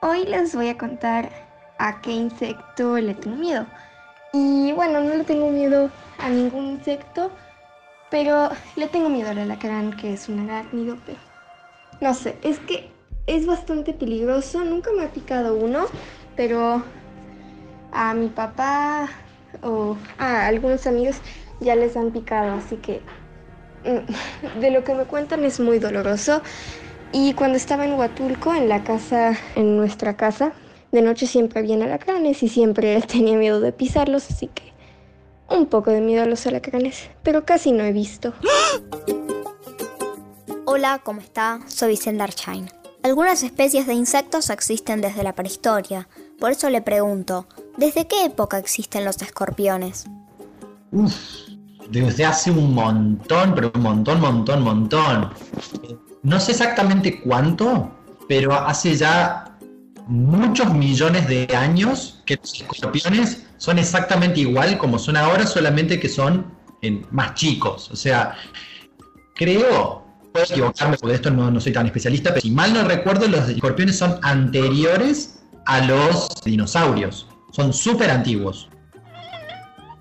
Hoy 0.00 0.24
les 0.24 0.54
voy 0.54 0.70
a 0.70 0.78
contar 0.78 1.28
a 1.76 2.00
qué 2.00 2.10
insecto 2.10 2.96
le 2.96 3.12
tengo 3.12 3.36
miedo. 3.36 3.66
Y 4.32 4.72
bueno, 4.72 5.02
no 5.02 5.14
le 5.14 5.22
tengo 5.24 5.50
miedo 5.50 5.90
a 6.18 6.30
ningún 6.30 6.64
insecto, 6.64 7.30
pero 8.10 8.48
le 8.76 8.88
tengo 8.88 9.10
miedo 9.10 9.28
al 9.28 9.38
alacrán, 9.38 9.92
que 9.92 10.14
es 10.14 10.30
un 10.30 10.48
arácnido, 10.48 10.96
pero 11.04 11.18
no 12.00 12.14
sé, 12.14 12.38
es 12.42 12.58
que 12.60 12.90
es 13.26 13.44
bastante 13.44 13.92
peligroso. 13.92 14.64
Nunca 14.64 14.88
me 14.96 15.04
ha 15.04 15.10
picado 15.10 15.56
uno, 15.56 15.84
pero 16.36 16.82
a 17.92 18.14
mi 18.14 18.28
papá 18.28 19.10
o 19.62 19.98
a 20.16 20.46
algunos 20.46 20.86
amigos 20.86 21.16
ya 21.60 21.76
les 21.76 21.98
han 21.98 22.12
picado, 22.12 22.54
así 22.54 22.76
que 22.76 23.02
mm, 23.84 24.58
de 24.60 24.70
lo 24.70 24.84
que 24.84 24.94
me 24.94 25.04
cuentan 25.04 25.44
es 25.44 25.60
muy 25.60 25.78
doloroso. 25.78 26.40
Y 27.18 27.32
cuando 27.32 27.56
estaba 27.56 27.86
en 27.86 27.94
Huatulco, 27.94 28.54
en 28.54 28.68
la 28.68 28.84
casa, 28.84 29.38
en 29.54 29.78
nuestra 29.78 30.18
casa, 30.18 30.52
de 30.92 31.00
noche 31.00 31.26
siempre 31.26 31.60
había 31.60 31.76
alacranes 31.76 32.42
y 32.42 32.48
siempre 32.50 33.00
tenía 33.10 33.38
miedo 33.38 33.58
de 33.58 33.72
pisarlos, 33.72 34.30
así 34.30 34.48
que 34.48 34.74
un 35.48 35.64
poco 35.64 35.90
de 35.90 36.02
miedo 36.02 36.24
a 36.24 36.26
los 36.26 36.46
alacranes, 36.46 37.08
pero 37.22 37.46
casi 37.46 37.72
no 37.72 37.84
he 37.84 37.92
visto. 37.92 38.34
Hola, 40.66 41.00
¿cómo 41.02 41.22
está? 41.22 41.60
Soy 41.68 41.92
Vicente 41.92 42.22
Archain. 42.22 42.68
Algunas 43.02 43.42
especies 43.42 43.86
de 43.86 43.94
insectos 43.94 44.50
existen 44.50 45.00
desde 45.00 45.22
la 45.22 45.32
prehistoria, 45.32 46.10
por 46.38 46.50
eso 46.50 46.68
le 46.68 46.82
pregunto, 46.82 47.46
¿desde 47.78 48.06
qué 48.06 48.26
época 48.26 48.58
existen 48.58 49.06
los 49.06 49.22
escorpiones? 49.22 50.04
Uf, 50.92 51.14
desde 51.88 52.26
hace 52.26 52.50
un 52.50 52.74
montón, 52.74 53.54
pero 53.54 53.72
un 53.74 53.80
montón, 53.80 54.20
montón, 54.20 54.62
montón. 54.62 55.30
No 56.26 56.40
sé 56.40 56.50
exactamente 56.50 57.20
cuánto, 57.20 57.88
pero 58.28 58.52
hace 58.52 58.96
ya 58.96 59.56
muchos 60.08 60.74
millones 60.74 61.28
de 61.28 61.46
años 61.56 62.20
que 62.26 62.34
los 62.34 62.52
escorpiones 62.52 63.46
son 63.58 63.78
exactamente 63.78 64.40
igual 64.40 64.76
como 64.76 64.98
son 64.98 65.16
ahora, 65.16 65.46
solamente 65.46 66.00
que 66.00 66.08
son 66.08 66.52
en, 66.82 67.06
más 67.12 67.34
chicos. 67.34 67.92
O 67.92 67.94
sea, 67.94 68.34
creo, 69.36 70.04
puedo 70.32 70.46
equivocarme 70.46 70.98
porque 70.98 71.14
esto 71.14 71.30
no, 71.30 71.48
no 71.48 71.60
soy 71.60 71.72
tan 71.72 71.86
especialista, 71.86 72.30
pero 72.30 72.40
si 72.40 72.50
mal 72.50 72.74
no 72.74 72.82
recuerdo, 72.82 73.28
los 73.28 73.48
escorpiones 73.48 73.96
son 73.96 74.18
anteriores 74.22 75.44
a 75.66 75.78
los 75.82 76.28
dinosaurios. 76.44 77.28
Son 77.52 77.72
súper 77.72 78.10
antiguos. 78.10 78.68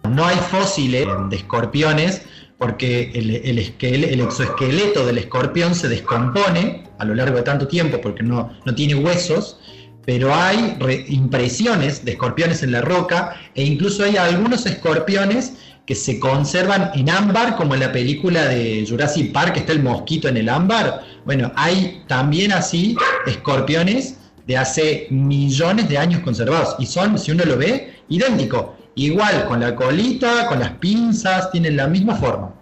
No 0.10 0.26
hay 0.26 0.38
fósiles 0.38 1.08
de 1.30 1.36
escorpiones 1.36 2.24
porque 2.58 3.12
el, 3.14 3.32
el 3.32 3.60
esquel- 3.60 4.06
el 4.10 4.22
exoesqueleto 4.22 5.06
del 5.06 5.18
escorpión 5.18 5.76
se 5.76 5.88
descompone 5.90 6.84
a 6.98 7.06
lo 7.06 7.14
largo 7.16 7.38
de 7.38 7.44
tanto 7.44 7.68
tiempo 7.68 8.00
porque 8.02 8.24
no, 8.24 8.52
no 8.66 8.76
tiene 8.76 8.96
huesos, 8.96 9.60
pero 10.06 10.34
hay 10.34 10.78
re- 10.80 11.06
impresiones 11.10 12.06
de 12.06 12.12
escorpiones 12.12 12.64
en 12.64 12.72
la 12.72 12.82
roca 12.82 13.36
e 13.56 13.64
incluso 13.64 14.04
hay 14.04 14.18
algunos 14.18 14.66
escorpiones 14.66 15.54
que 15.86 15.96
se 15.96 16.20
conservan 16.20 16.92
en 16.96 17.10
ámbar, 17.10 17.56
como 17.58 17.76
en 17.76 17.82
la 17.82 17.92
película 17.92 18.46
de 18.48 18.86
Jurassic 18.90 19.32
Park, 19.32 19.54
que 19.54 19.60
está 19.60 19.72
el 19.74 19.84
mosquito 19.84 20.28
en 20.28 20.38
el 20.38 20.50
ámbar. 20.50 21.02
Bueno, 21.26 21.52
hay 21.56 22.02
también 22.08 22.54
así 22.54 22.96
escorpiones 23.28 24.18
de 24.48 24.58
hace 24.58 25.08
millones 25.12 25.88
de 25.90 25.98
años 25.98 26.22
conservados 26.22 26.76
y 26.80 26.86
son, 26.86 27.20
si 27.20 27.32
uno 27.32 27.44
lo 27.46 27.58
ve, 27.58 27.94
idéntico. 28.10 28.75
Igual, 28.96 29.46
con 29.46 29.60
la 29.60 29.76
colita, 29.76 30.48
con 30.48 30.60
las 30.60 30.72
pinzas, 30.72 31.52
tienen 31.52 31.78
la 31.78 31.88
misma 31.88 32.16
forma. 32.16 32.54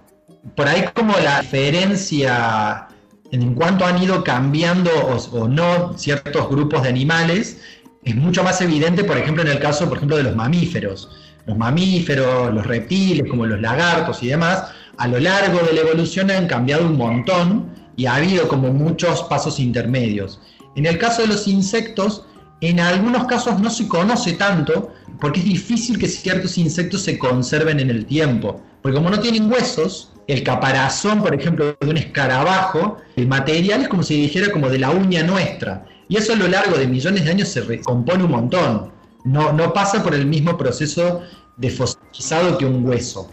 Por 0.55 0.67
ahí 0.67 0.86
como 0.93 1.15
la 1.17 1.41
diferencia 1.41 2.88
en 3.31 3.55
cuanto 3.55 3.86
han 3.86 4.01
ido 4.01 4.23
cambiando 4.23 4.91
o, 4.91 5.15
o 5.39 5.47
no 5.47 5.97
ciertos 5.97 6.49
grupos 6.49 6.84
de 6.84 6.89
animales, 6.89 7.59
es 8.03 8.15
mucho 8.15 8.43
más 8.43 8.61
evidente, 8.61 9.03
por 9.03 9.17
ejemplo, 9.17 9.43
en 9.43 9.49
el 9.49 9.59
caso, 9.59 9.88
por 9.88 9.97
ejemplo, 9.97 10.17
de 10.17 10.23
los 10.23 10.36
mamíferos. 10.36 11.09
Los 11.45 11.57
mamíferos, 11.57 12.53
los 12.53 12.65
reptiles, 12.65 13.29
como 13.29 13.45
los 13.45 13.59
lagartos 13.61 14.21
y 14.23 14.27
demás, 14.27 14.65
a 14.97 15.07
lo 15.07 15.19
largo 15.19 15.59
de 15.59 15.73
la 15.73 15.81
evolución 15.81 16.31
han 16.31 16.47
cambiado 16.47 16.86
un 16.86 16.97
montón 16.97 17.71
y 17.95 18.05
ha 18.05 18.15
habido 18.15 18.47
como 18.47 18.71
muchos 18.71 19.23
pasos 19.23 19.59
intermedios. 19.59 20.39
En 20.75 20.86
el 20.86 20.97
caso 20.97 21.21
de 21.21 21.27
los 21.27 21.47
insectos, 21.47 22.25
en 22.62 22.80
algunos 22.80 23.26
casos 23.26 23.60
no 23.60 23.70
se 23.70 23.88
conoce 23.88 24.34
tanto 24.34 24.93
porque 25.20 25.39
es 25.39 25.45
difícil 25.45 25.97
que 25.97 26.08
ciertos 26.08 26.58
insectos 26.58 27.04
se 27.04 27.18
conserven 27.18 27.80
en 27.80 27.89
el 27.89 28.06
tiempo. 28.06 28.62
Porque 28.82 28.97
como 28.97 29.10
no 29.10 29.20
tienen 29.20 29.51
huesos, 29.51 30.14
el 30.28 30.43
caparazón, 30.43 31.22
por 31.22 31.34
ejemplo, 31.36 31.76
de 31.80 31.89
un 31.89 31.97
escarabajo, 31.97 32.97
el 33.16 33.28
material 33.28 33.82
es 33.82 33.88
como 33.88 34.04
si 34.04 34.22
dijera 34.22 34.51
como 34.51 34.70
de 34.70 34.80
la 34.80 34.91
uña 34.91 35.24
nuestra. 35.24 35.86
Y 36.08 36.18
eso 36.18 36.34
a 36.34 36.36
lo 36.36 36.47
largo 36.47 36.78
de 36.78 36.88
millones 36.88 37.26
de 37.26 37.32
años 37.32 37.49
se 37.49 37.62
recompone 37.62 38.24
un 38.24 38.32
montón. 38.32 38.91
No, 39.26 39.54
no 39.54 39.74
pasa 39.74 40.04
por 40.04 40.14
el 40.14 40.26
mismo 40.26 40.58
proceso 40.58 41.22
de 41.58 41.70
fosilizado 41.70 42.58
que 42.58 42.66
un 42.66 42.86
hueso. 42.86 43.30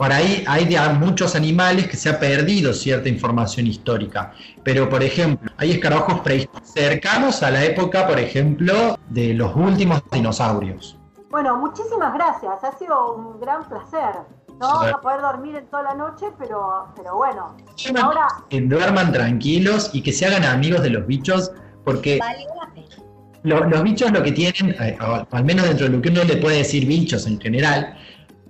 Por 0.00 0.10
ahí 0.14 0.42
hay 0.46 0.64
de 0.64 0.78
muchos 0.94 1.36
animales 1.36 1.86
que 1.86 1.94
se 1.94 2.08
ha 2.08 2.18
perdido 2.18 2.72
cierta 2.72 3.10
información 3.10 3.66
histórica. 3.66 4.32
Pero, 4.64 4.88
por 4.88 5.02
ejemplo, 5.02 5.52
hay 5.58 5.72
escarabajos 5.72 6.20
prehistóricos 6.20 6.70
cercanos 6.72 7.42
a 7.42 7.50
la 7.50 7.62
época, 7.64 8.06
por 8.06 8.18
ejemplo, 8.18 8.98
de 9.10 9.34
los 9.34 9.54
últimos 9.54 10.00
dinosaurios. 10.10 10.96
Bueno, 11.28 11.58
muchísimas 11.58 12.14
gracias. 12.14 12.64
Ha 12.64 12.78
sido 12.78 13.14
un 13.14 13.40
gran 13.40 13.68
placer. 13.68 14.14
No 14.58 14.68
vamos 14.68 14.86
a 14.94 15.00
poder 15.02 15.20
dormir 15.20 15.56
en 15.56 15.66
toda 15.66 15.82
la 15.82 15.94
noche, 15.94 16.28
pero, 16.38 16.86
pero 16.96 17.16
bueno. 17.16 17.54
Ahora, 18.02 18.26
Que 18.48 18.62
duerman 18.62 19.12
tranquilos 19.12 19.90
y 19.92 20.00
que 20.00 20.12
se 20.14 20.24
hagan 20.24 20.44
amigos 20.46 20.80
de 20.82 20.88
los 20.88 21.06
bichos, 21.06 21.52
porque 21.84 22.18
lo- 23.42 23.64
los 23.66 23.82
bichos 23.82 24.10
lo 24.12 24.22
que 24.22 24.32
tienen, 24.32 24.74
eh, 24.80 24.96
o 24.98 25.26
al 25.30 25.44
menos 25.44 25.66
dentro 25.66 25.86
de 25.88 25.92
lo 25.96 26.00
que 26.02 26.08
uno 26.08 26.24
le 26.24 26.36
puede 26.38 26.56
decir 26.58 26.86
bichos 26.86 27.26
en 27.26 27.38
general, 27.38 27.98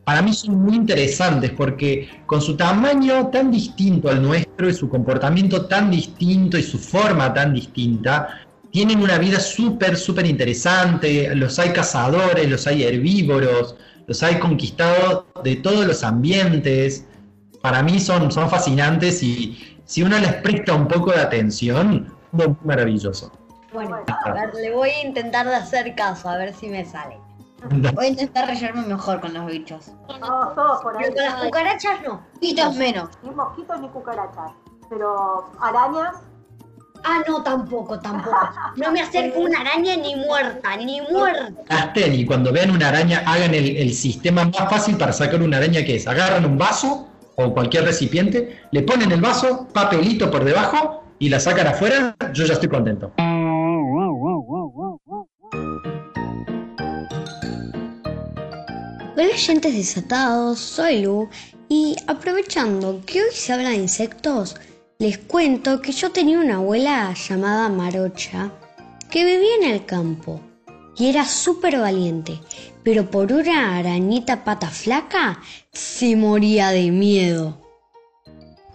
para 0.04 0.22
mí 0.22 0.32
son 0.32 0.56
muy 0.56 0.76
interesantes 0.76 1.50
porque 1.50 2.08
con 2.26 2.40
su 2.40 2.56
tamaño 2.56 3.28
tan 3.28 3.50
distinto 3.50 4.08
al 4.08 4.22
nuestro 4.22 4.68
y 4.68 4.74
su 4.74 4.88
comportamiento 4.88 5.66
tan 5.66 5.90
distinto 5.90 6.58
y 6.58 6.62
su 6.62 6.78
forma 6.78 7.32
tan 7.32 7.54
distinta, 7.54 8.40
tienen 8.70 9.02
una 9.02 9.18
vida 9.18 9.40
súper, 9.40 9.96
súper 9.96 10.26
interesante. 10.26 11.34
Los 11.34 11.58
hay 11.58 11.70
cazadores, 11.70 12.48
los 12.48 12.66
hay 12.66 12.84
herbívoros, 12.84 13.76
los 14.06 14.22
hay 14.22 14.38
conquistados 14.38 15.24
de 15.44 15.56
todos 15.56 15.86
los 15.86 16.02
ambientes. 16.04 17.06
Para 17.62 17.82
mí 17.82 18.00
son, 18.00 18.30
son 18.30 18.48
fascinantes 18.48 19.22
y 19.22 19.78
si 19.84 20.02
uno 20.02 20.18
les 20.18 20.34
presta 20.34 20.74
un 20.74 20.88
poco 20.88 21.12
de 21.12 21.20
atención, 21.20 22.14
es 22.38 22.48
maravilloso. 22.64 23.32
Bueno, 23.72 23.98
a 24.08 24.32
ver, 24.32 24.54
le 24.54 24.74
voy 24.74 24.90
a 24.90 25.06
intentar 25.06 25.46
de 25.46 25.54
hacer 25.54 25.94
caso, 25.94 26.28
a 26.28 26.36
ver 26.36 26.54
si 26.54 26.68
me 26.68 26.84
sale. 26.84 27.16
Voy 27.94 28.04
a 28.04 28.08
intentar 28.08 28.46
rellenarme 28.46 28.86
mejor 28.86 29.20
con 29.20 29.34
los 29.34 29.46
bichos. 29.46 29.92
todos, 30.06 30.54
todos 30.54 30.82
por 30.82 30.96
ahí. 30.96 31.04
Pero 31.04 31.14
con 31.14 31.24
las 31.24 31.44
cucarachas 31.44 32.02
no. 32.06 32.22
Mosquitos 32.32 32.76
menos. 32.76 33.08
Ni 33.22 33.30
mosquitos 33.30 33.80
ni 33.80 33.88
cucarachas. 33.88 34.52
Pero 34.88 35.50
arañas. 35.60 36.16
Ah, 37.02 37.20
no, 37.26 37.42
tampoco, 37.42 37.98
tampoco. 37.98 38.36
No 38.76 38.92
me 38.92 39.00
acerco 39.00 39.38
a 39.38 39.42
una 39.42 39.60
araña 39.60 39.96
ni 39.96 40.16
muerta, 40.16 40.76
ni 40.76 41.00
muerta. 41.00 41.62
Gasten 41.66 42.14
y 42.14 42.26
cuando 42.26 42.52
vean 42.52 42.70
una 42.70 42.88
araña, 42.88 43.22
hagan 43.26 43.54
el, 43.54 43.76
el 43.76 43.94
sistema 43.94 44.44
más 44.44 44.68
fácil 44.68 44.98
para 44.98 45.12
sacar 45.12 45.40
una 45.40 45.56
araña 45.56 45.82
que 45.82 45.96
es, 45.96 46.06
agarran 46.06 46.44
un 46.44 46.58
vaso 46.58 47.08
o 47.36 47.54
cualquier 47.54 47.84
recipiente, 47.84 48.60
le 48.70 48.82
ponen 48.82 49.12
el 49.12 49.20
vaso, 49.20 49.66
papelito 49.72 50.30
por 50.30 50.44
debajo 50.44 51.04
y 51.18 51.28
la 51.28 51.40
sacan 51.40 51.68
afuera, 51.68 52.16
yo 52.32 52.44
ya 52.44 52.54
estoy 52.54 52.68
contento. 52.68 53.12
Hola 59.16 59.34
oyentes 59.34 59.74
desatados, 59.74 60.60
soy 60.60 61.02
Lu 61.02 61.28
y 61.68 61.96
aprovechando 62.06 63.02
que 63.04 63.20
hoy 63.22 63.30
se 63.32 63.52
habla 63.52 63.70
de 63.70 63.76
insectos, 63.76 64.54
les 65.00 65.18
cuento 65.18 65.82
que 65.82 65.90
yo 65.90 66.12
tenía 66.12 66.38
una 66.38 66.56
abuela 66.56 67.12
llamada 67.12 67.68
Marocha 67.68 68.52
que 69.10 69.24
vivía 69.24 69.56
en 69.62 69.64
el 69.64 69.84
campo 69.84 70.40
y 70.96 71.08
era 71.08 71.24
súper 71.24 71.80
valiente, 71.80 72.40
pero 72.84 73.10
por 73.10 73.32
una 73.32 73.76
arañita 73.78 74.44
pata 74.44 74.68
flaca 74.68 75.40
se 75.72 76.14
moría 76.14 76.68
de 76.68 76.92
miedo. 76.92 77.60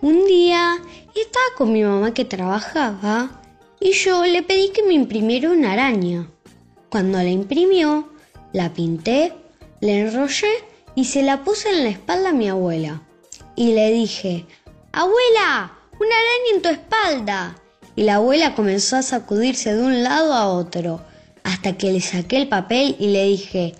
Un 0.01 0.25
día 0.25 0.75
estaba 1.15 1.45
con 1.57 1.71
mi 1.71 1.81
mamá 1.81 2.13
que 2.13 2.25
trabajaba 2.25 3.41
y 3.79 3.93
yo 3.93 4.25
le 4.25 4.43
pedí 4.43 4.69
que 4.71 4.83
me 4.83 4.95
imprimiera 4.95 5.49
una 5.49 5.71
araña. 5.71 6.29
Cuando 6.89 7.19
la 7.19 7.29
imprimió, 7.29 8.09
la 8.51 8.73
pinté, 8.73 9.33
la 9.85 9.93
enrollé 9.93 10.49
y 10.95 11.05
se 11.05 11.23
la 11.23 11.43
puse 11.43 11.69
en 11.69 11.83
la 11.83 11.89
espalda 11.89 12.29
a 12.29 12.33
mi 12.33 12.49
abuela. 12.49 13.01
Y 13.55 13.73
le 13.73 13.91
dije, 13.91 14.45
abuela, 14.91 15.73
una 15.99 16.15
araña 16.15 16.55
en 16.55 16.61
tu 16.61 16.69
espalda. 16.69 17.55
Y 17.95 18.03
la 18.03 18.15
abuela 18.15 18.55
comenzó 18.55 18.97
a 18.97 19.01
sacudirse 19.01 19.73
de 19.73 19.83
un 19.83 20.03
lado 20.03 20.33
a 20.33 20.47
otro, 20.47 21.01
hasta 21.43 21.77
que 21.77 21.91
le 21.91 22.01
saqué 22.01 22.37
el 22.37 22.49
papel 22.49 22.95
y 22.99 23.07
le 23.07 23.25
dije, 23.25 23.75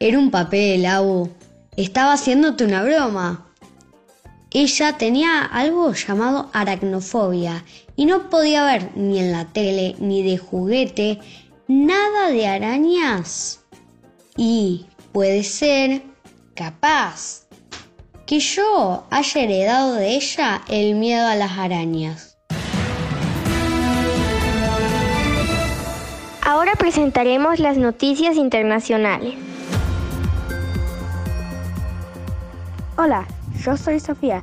era 0.00 0.18
un 0.18 0.30
papel, 0.30 0.84
abu, 0.84 1.30
estaba 1.76 2.12
haciéndote 2.12 2.64
una 2.64 2.82
broma. 2.82 3.46
Ella 4.50 4.96
tenía 4.98 5.44
algo 5.44 5.92
llamado 5.92 6.50
aracnofobia 6.52 7.64
y 7.96 8.06
no 8.06 8.28
podía 8.30 8.64
ver 8.64 8.90
ni 8.96 9.18
en 9.18 9.32
la 9.32 9.46
tele 9.46 9.96
ni 9.98 10.22
de 10.22 10.38
juguete 10.38 11.18
nada 11.66 12.28
de 12.30 12.46
arañas. 12.46 13.60
Y 14.36 14.86
puede 15.14 15.44
ser, 15.44 16.02
capaz, 16.56 17.46
que 18.26 18.40
yo 18.40 19.06
haya 19.10 19.42
heredado 19.42 19.94
de 19.94 20.16
ella 20.16 20.60
el 20.68 20.96
miedo 20.96 21.28
a 21.28 21.36
las 21.36 21.52
arañas. 21.52 22.36
Ahora 26.42 26.72
presentaremos 26.76 27.60
las 27.60 27.76
noticias 27.76 28.34
internacionales. 28.34 29.36
Hola, 32.96 33.24
yo 33.64 33.76
soy 33.76 34.00
Sofía. 34.00 34.42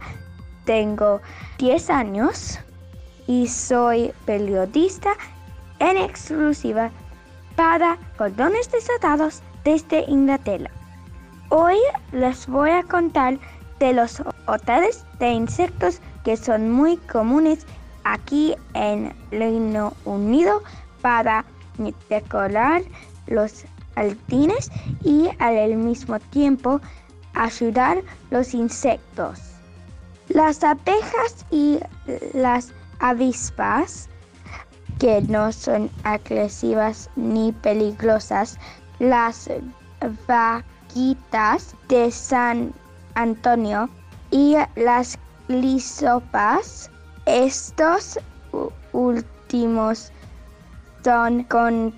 Tengo 0.63 1.19
10 1.57 1.89
años 1.89 2.59
y 3.27 3.47
soy 3.47 4.13
periodista 4.25 5.17
en 5.79 5.97
exclusiva 5.97 6.91
para 7.57 7.97
cordones 8.17 8.71
desatados 8.71 9.41
desde 9.63 10.05
Inglaterra. 10.07 10.69
Hoy 11.49 11.77
les 12.11 12.47
voy 12.47 12.69
a 12.69 12.83
contar 12.83 13.37
de 13.79 13.93
los 13.93 14.21
hoteles 14.47 15.05
de 15.19 15.31
insectos 15.31 15.99
que 16.23 16.37
son 16.37 16.71
muy 16.71 16.97
comunes 16.97 17.65
aquí 18.03 18.55
en 18.73 19.13
Reino 19.31 19.93
Unido 20.05 20.61
para 21.01 21.45
decorar 22.09 22.83
los 23.27 23.65
jardines 23.95 24.71
y 25.03 25.29
al 25.39 25.75
mismo 25.75 26.19
tiempo 26.19 26.79
ayudar 27.33 28.01
los 28.29 28.53
insectos. 28.53 29.39
Las 30.29 30.63
abejas 30.63 31.45
y 31.49 31.79
las 32.33 32.71
avispas, 32.99 34.07
que 34.99 35.21
no 35.23 35.51
son 35.51 35.89
agresivas 36.03 37.09
ni 37.15 37.51
peligrosas, 37.51 38.59
las 39.01 39.49
vaquitas 40.27 41.75
de 41.89 42.11
San 42.11 42.71
Antonio 43.15 43.89
y 44.29 44.55
las 44.75 45.17
lisopas. 45.47 46.91
Estos 47.25 48.19
últimos 48.93 50.11
son 51.03 51.43
contadores 51.45 51.97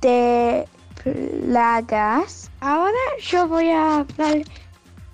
de 0.00 0.66
plagas. 1.04 2.50
Ahora 2.60 2.96
yo 3.20 3.46
voy 3.48 3.68
a 3.68 3.98
hablar 3.98 4.44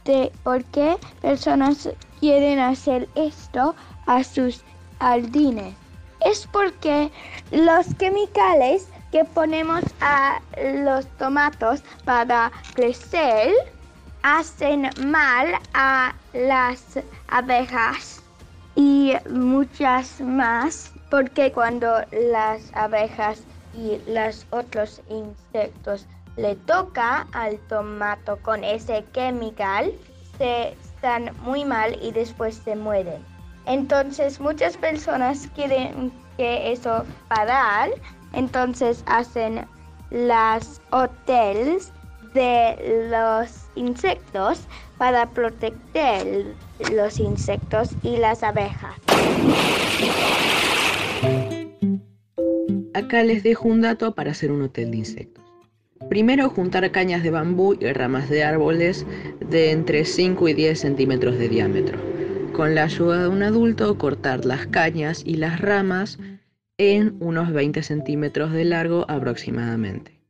de 0.04 0.30
por 0.44 0.62
qué 0.66 0.96
personas 1.20 1.88
quieren 2.20 2.60
hacer 2.60 3.08
esto 3.16 3.74
a 4.06 4.22
sus 4.22 4.62
jardines. 5.00 5.74
Es 6.20 6.46
porque 6.46 7.10
los 7.50 7.94
químicos 7.94 8.86
que 9.12 9.24
ponemos 9.24 9.82
a 10.00 10.40
los 10.84 11.06
tomatos 11.18 11.82
para 12.04 12.52
crecer 12.74 13.52
hacen 14.22 14.90
mal 15.06 15.52
a 15.74 16.14
las 16.32 16.98
abejas 17.28 18.22
y 18.74 19.14
muchas 19.30 20.20
más 20.20 20.92
porque 21.10 21.52
cuando 21.52 21.88
las 22.12 22.70
abejas 22.74 23.42
y 23.74 23.98
los 24.10 24.46
otros 24.50 25.00
insectos 25.08 26.06
le 26.36 26.54
toca 26.54 27.26
al 27.32 27.58
tomato 27.68 28.36
con 28.42 28.62
ese 28.62 29.04
químico, 29.12 29.64
se 30.36 30.68
están 30.70 31.30
muy 31.42 31.64
mal 31.64 31.98
y 32.02 32.12
después 32.12 32.56
se 32.64 32.76
mueren. 32.76 33.24
Entonces 33.66 34.40
muchas 34.40 34.76
personas 34.76 35.48
quieren 35.54 36.12
que 36.36 36.72
eso 36.72 37.04
parar, 37.28 37.90
entonces 38.32 39.02
hacen 39.06 39.66
las 40.10 40.80
hoteles 40.90 41.92
de 42.34 43.08
los 43.10 43.66
insectos 43.74 44.66
para 44.96 45.28
proteger 45.30 46.46
los 46.92 47.18
insectos 47.18 47.90
y 48.02 48.16
las 48.16 48.42
abejas. 48.42 48.94
Acá 52.94 53.22
les 53.22 53.42
dejo 53.42 53.68
un 53.68 53.80
dato 53.80 54.14
para 54.14 54.32
hacer 54.32 54.50
un 54.50 54.62
hotel 54.62 54.90
de 54.90 54.96
insectos. 54.98 55.44
Primero, 56.08 56.48
juntar 56.48 56.90
cañas 56.90 57.22
de 57.22 57.30
bambú 57.30 57.76
y 57.78 57.92
ramas 57.92 58.30
de 58.30 58.42
árboles 58.42 59.06
de 59.40 59.72
entre 59.72 60.04
5 60.04 60.48
y 60.48 60.54
10 60.54 60.80
centímetros 60.80 61.38
de 61.38 61.48
diámetro. 61.48 61.98
Con 62.52 62.74
la 62.74 62.84
ayuda 62.84 63.22
de 63.22 63.28
un 63.28 63.42
adulto, 63.42 63.98
cortar 63.98 64.44
las 64.44 64.66
cañas 64.66 65.22
y 65.24 65.36
las 65.36 65.60
ramas 65.60 66.18
en 66.78 67.16
unos 67.18 67.52
20 67.52 67.82
centímetros 67.82 68.52
de 68.52 68.64
largo 68.64 69.04
aproximadamente. 69.08 70.20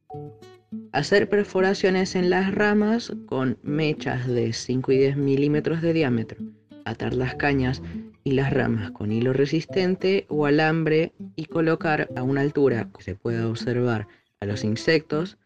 Hacer 0.92 1.28
perforaciones 1.28 2.14
en 2.14 2.30
las 2.30 2.54
ramas 2.54 3.12
con 3.26 3.58
mechas 3.62 4.26
de 4.26 4.54
5 4.54 4.92
y 4.92 4.98
10 4.98 5.16
milímetros 5.18 5.82
de 5.82 5.92
diámetro. 5.92 6.38
Atar 6.86 7.12
las 7.12 7.34
cañas 7.34 7.82
y 8.24 8.32
las 8.32 8.50
ramas 8.52 8.90
con 8.92 9.12
hilo 9.12 9.34
resistente 9.34 10.24
o 10.28 10.46
alambre 10.46 11.12
y 11.36 11.44
colocar 11.44 12.08
a 12.16 12.22
una 12.22 12.40
altura 12.40 12.88
que 12.96 13.04
se 13.04 13.14
pueda 13.14 13.46
observar 13.46 14.08
a 14.40 14.46
los 14.46 14.64
insectos, 14.64 15.36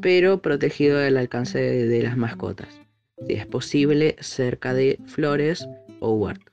pero 0.00 0.40
protegido 0.40 0.98
del 0.98 1.16
alcance 1.16 1.58
de, 1.58 2.02
las 2.02 2.16
mascotas, 2.16 2.80
si 3.26 3.34
es 3.34 3.46
posible 3.46 4.16
cerca 4.20 4.72
de 4.72 5.00
flores 5.06 5.66
o 5.98 6.12
huertos. 6.12 6.47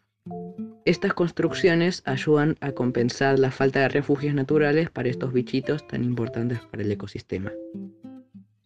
Estas 0.86 1.16
construcciones 1.16 2.04
ayudan 2.06 2.58
a 2.62 2.72
compensar 2.72 3.40
la 3.40 3.50
falta 3.50 3.80
de 3.80 3.90
refugios 3.90 4.36
naturales 4.36 4.92
para 4.92 5.10
estos 5.10 5.34
bichitos 5.34 5.88
tan 5.88 6.04
importantes 6.04 6.60
para 6.70 6.84
el 6.84 6.92
ecosistema. 6.92 7.52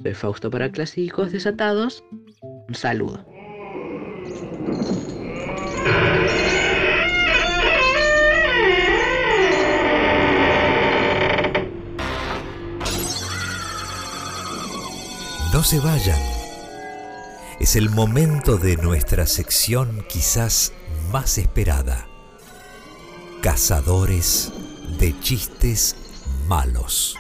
Soy 0.04 0.14
Fausto 0.14 0.52
para 0.52 0.70
Clásicos 0.70 1.32
Desatados. 1.32 2.04
Un 2.42 2.76
saludo. 2.76 3.26
No 15.54 15.64
se 15.64 15.80
vayan. 15.80 16.20
Es 17.62 17.78
el 17.78 17.90
momento 17.90 18.58
de 18.58 18.76
nuestra 18.76 19.26
sección 19.26 20.04
quizás 20.10 20.74
más 21.14 21.38
esperada. 21.38 22.09
Cazadores 23.42 24.52
de 25.00 25.18
chistes 25.22 25.96
malos. 26.46 27.16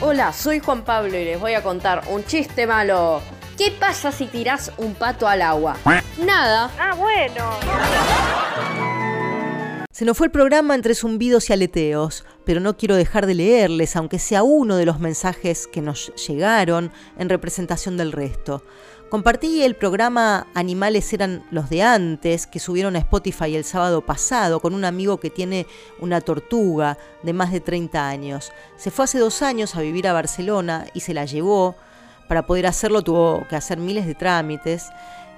Hola, 0.00 0.32
soy 0.32 0.60
Juan 0.60 0.84
Pablo 0.84 1.18
y 1.18 1.24
les 1.24 1.40
voy 1.40 1.54
a 1.54 1.64
contar 1.64 2.04
un 2.10 2.24
chiste 2.24 2.64
malo. 2.64 3.20
¿Qué 3.58 3.72
pasa 3.72 4.12
si 4.12 4.26
tirás 4.26 4.70
un 4.76 4.94
pato 4.94 5.26
al 5.26 5.42
agua? 5.42 5.76
Nada. 6.24 6.70
Ah, 6.78 6.94
bueno. 6.94 7.50
Se 9.90 10.04
nos 10.04 10.16
fue 10.16 10.28
el 10.28 10.32
programa 10.32 10.76
entre 10.76 10.94
zumbidos 10.94 11.50
y 11.50 11.54
aleteos, 11.54 12.24
pero 12.44 12.60
no 12.60 12.76
quiero 12.76 12.94
dejar 12.94 13.26
de 13.26 13.34
leerles, 13.34 13.96
aunque 13.96 14.20
sea 14.20 14.44
uno 14.44 14.76
de 14.76 14.86
los 14.86 15.00
mensajes 15.00 15.66
que 15.66 15.80
nos 15.80 16.14
llegaron 16.26 16.92
en 17.18 17.28
representación 17.28 17.96
del 17.96 18.12
resto. 18.12 18.62
Compartí 19.12 19.62
el 19.62 19.76
programa 19.76 20.46
Animales 20.54 21.12
eran 21.12 21.44
los 21.50 21.68
de 21.68 21.82
antes, 21.82 22.46
que 22.46 22.58
subieron 22.58 22.96
a 22.96 23.00
Spotify 23.00 23.54
el 23.54 23.64
sábado 23.64 24.00
pasado 24.00 24.58
con 24.60 24.72
un 24.72 24.86
amigo 24.86 25.20
que 25.20 25.28
tiene 25.28 25.66
una 26.00 26.22
tortuga 26.22 26.96
de 27.22 27.34
más 27.34 27.52
de 27.52 27.60
30 27.60 28.08
años. 28.08 28.52
Se 28.78 28.90
fue 28.90 29.04
hace 29.04 29.18
dos 29.18 29.42
años 29.42 29.76
a 29.76 29.82
vivir 29.82 30.08
a 30.08 30.14
Barcelona 30.14 30.86
y 30.94 31.00
se 31.00 31.12
la 31.12 31.26
llevó. 31.26 31.76
Para 32.26 32.46
poder 32.46 32.66
hacerlo 32.66 33.02
tuvo 33.02 33.46
que 33.50 33.56
hacer 33.56 33.76
miles 33.76 34.06
de 34.06 34.14
trámites. 34.14 34.86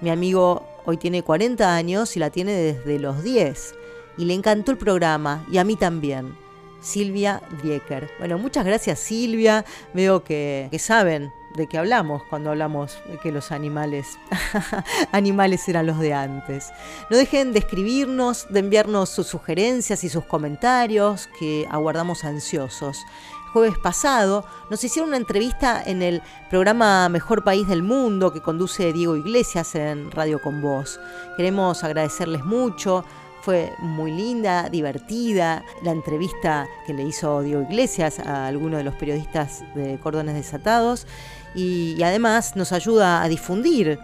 Mi 0.00 0.10
amigo 0.10 0.64
hoy 0.84 0.96
tiene 0.96 1.24
40 1.24 1.74
años 1.74 2.16
y 2.16 2.20
la 2.20 2.30
tiene 2.30 2.52
desde 2.52 3.00
los 3.00 3.24
10 3.24 3.74
y 4.18 4.24
le 4.26 4.34
encantó 4.34 4.70
el 4.70 4.78
programa 4.78 5.44
y 5.50 5.58
a 5.58 5.64
mí 5.64 5.74
también. 5.74 6.36
Silvia 6.84 7.42
Diecker. 7.62 8.08
Bueno, 8.18 8.38
muchas 8.38 8.64
gracias 8.64 9.00
Silvia. 9.00 9.64
Veo 9.94 10.22
que, 10.22 10.70
saben 10.78 11.32
de 11.54 11.66
qué 11.68 11.78
hablamos 11.78 12.22
cuando 12.24 12.50
hablamos 12.50 12.98
de 13.08 13.18
que 13.18 13.32
los 13.32 13.52
animales, 13.52 14.18
animales 15.12 15.68
eran 15.68 15.86
los 15.86 15.98
de 15.98 16.12
antes. 16.12 16.72
No 17.10 17.16
dejen 17.16 17.52
de 17.52 17.60
escribirnos, 17.60 18.46
de 18.50 18.60
enviarnos 18.60 19.08
sus 19.08 19.28
sugerencias 19.28 20.04
y 20.04 20.08
sus 20.08 20.24
comentarios, 20.24 21.28
que 21.38 21.66
aguardamos 21.70 22.24
ansiosos. 22.24 23.04
Jueves 23.52 23.78
pasado 23.78 24.44
nos 24.68 24.82
hicieron 24.82 25.10
una 25.10 25.16
entrevista 25.16 25.80
en 25.86 26.02
el 26.02 26.22
programa 26.50 27.08
Mejor 27.08 27.44
País 27.44 27.68
del 27.68 27.84
Mundo 27.84 28.32
que 28.32 28.42
conduce 28.42 28.92
Diego 28.92 29.14
Iglesias 29.14 29.76
en 29.76 30.10
Radio 30.10 30.42
Con 30.42 30.60
Voz. 30.60 30.98
Queremos 31.36 31.84
agradecerles 31.84 32.44
mucho 32.44 33.04
fue 33.44 33.74
muy 33.78 34.10
linda, 34.10 34.70
divertida. 34.70 35.62
La 35.82 35.90
entrevista 35.90 36.66
que 36.86 36.94
le 36.94 37.02
hizo 37.02 37.42
Diego 37.42 37.62
Iglesias 37.62 38.18
a 38.18 38.46
alguno 38.46 38.78
de 38.78 38.84
los 38.84 38.94
periodistas 38.94 39.62
de 39.74 39.98
Cordones 39.98 40.34
Desatados. 40.34 41.06
Y, 41.54 42.02
además 42.02 42.56
nos 42.56 42.72
ayuda 42.72 43.22
a 43.22 43.28
difundir 43.28 43.98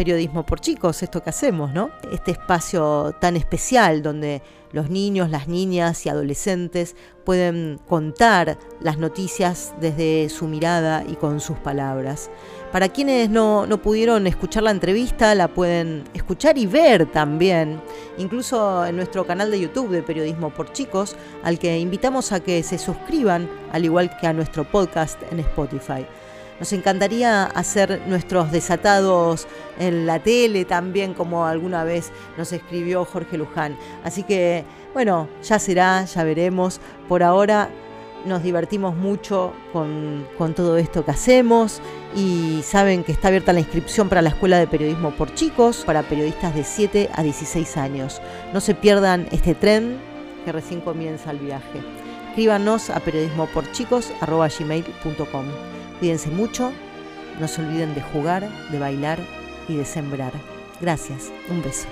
Periodismo 0.00 0.46
por 0.46 0.60
Chicos, 0.60 1.02
esto 1.02 1.22
que 1.22 1.28
hacemos, 1.28 1.74
¿no? 1.74 1.90
Este 2.10 2.30
espacio 2.30 3.14
tan 3.20 3.36
especial 3.36 4.02
donde 4.02 4.40
los 4.72 4.88
niños, 4.88 5.28
las 5.28 5.46
niñas 5.46 6.06
y 6.06 6.08
adolescentes 6.08 6.96
pueden 7.22 7.78
contar 7.86 8.56
las 8.80 8.96
noticias 8.96 9.74
desde 9.78 10.30
su 10.30 10.48
mirada 10.48 11.04
y 11.06 11.16
con 11.16 11.38
sus 11.38 11.58
palabras. 11.58 12.30
Para 12.72 12.88
quienes 12.88 13.28
no, 13.28 13.66
no, 13.66 13.82
pudieron 13.82 14.26
escuchar 14.26 14.62
la 14.62 14.70
entrevista, 14.70 15.34
la 15.34 15.48
pueden 15.48 16.04
escuchar 16.14 16.56
y 16.56 16.64
ver 16.64 17.04
también, 17.12 17.82
incluso 18.16 18.86
en 18.86 18.96
nuestro 18.96 19.26
canal 19.26 19.50
de 19.50 19.60
YouTube 19.60 19.90
de 19.90 20.02
Periodismo 20.02 20.48
por 20.48 20.72
Chicos, 20.72 21.14
al 21.42 21.58
que 21.58 21.78
invitamos 21.78 22.32
a 22.32 22.40
que 22.40 22.62
se 22.62 22.78
suscriban, 22.78 23.50
al 23.70 23.84
igual 23.84 24.16
que 24.18 24.26
a 24.26 24.32
nuestro 24.32 24.64
podcast 24.64 25.22
en 25.30 25.40
Spotify. 25.40 26.06
Nos 26.60 26.72
encantaría 26.74 27.44
hacer 27.44 28.02
nuestros 28.06 28.52
desatados 28.52 29.48
en 29.78 30.06
la 30.06 30.18
tele 30.18 30.66
también, 30.66 31.14
como 31.14 31.46
alguna 31.46 31.84
vez 31.84 32.12
nos 32.36 32.52
escribió 32.52 33.06
Jorge 33.06 33.38
Luján. 33.38 33.78
Así 34.04 34.22
que, 34.22 34.64
bueno, 34.92 35.26
ya 35.42 35.58
será, 35.58 36.04
ya 36.04 36.22
veremos. 36.22 36.78
Por 37.08 37.22
ahora 37.22 37.70
nos 38.26 38.42
divertimos 38.42 38.94
mucho 38.94 39.54
con, 39.72 40.26
todo 40.54 40.76
esto 40.76 41.02
que 41.04 41.12
hacemos 41.12 41.80
y 42.14 42.60
saben 42.62 43.04
que 43.04 43.12
está 43.12 43.28
abierta 43.28 43.54
la 43.54 43.60
inscripción 43.60 44.10
para 44.10 44.20
la 44.20 44.28
Escuela 44.30 44.58
de 44.58 44.66
Periodismo 44.66 45.12
por 45.12 45.32
Chicos, 45.34 45.84
para 45.86 46.02
periodistas 46.02 46.54
de 46.54 46.64
7 46.64 47.08
a 47.14 47.22
16 47.22 47.78
años. 47.78 48.20
No 48.52 48.60
se 48.60 48.74
pierdan 48.74 49.28
este 49.32 49.54
tren 49.54 49.98
que 50.44 50.52
recién 50.52 50.82
comienza 50.82 51.30
el 51.30 51.38
viaje. 51.38 51.80
Escríbanos 52.28 52.90
a 52.90 53.00
periodismoporchicos.com. 53.00 55.79
Cuídense 56.00 56.30
mucho, 56.30 56.72
no 57.38 57.46
se 57.46 57.60
olviden 57.60 57.94
de 57.94 58.00
jugar, 58.00 58.48
de 58.70 58.78
bailar 58.78 59.18
y 59.68 59.76
de 59.76 59.84
sembrar. 59.84 60.32
Gracias, 60.80 61.30
un 61.50 61.62
beso. 61.62 61.86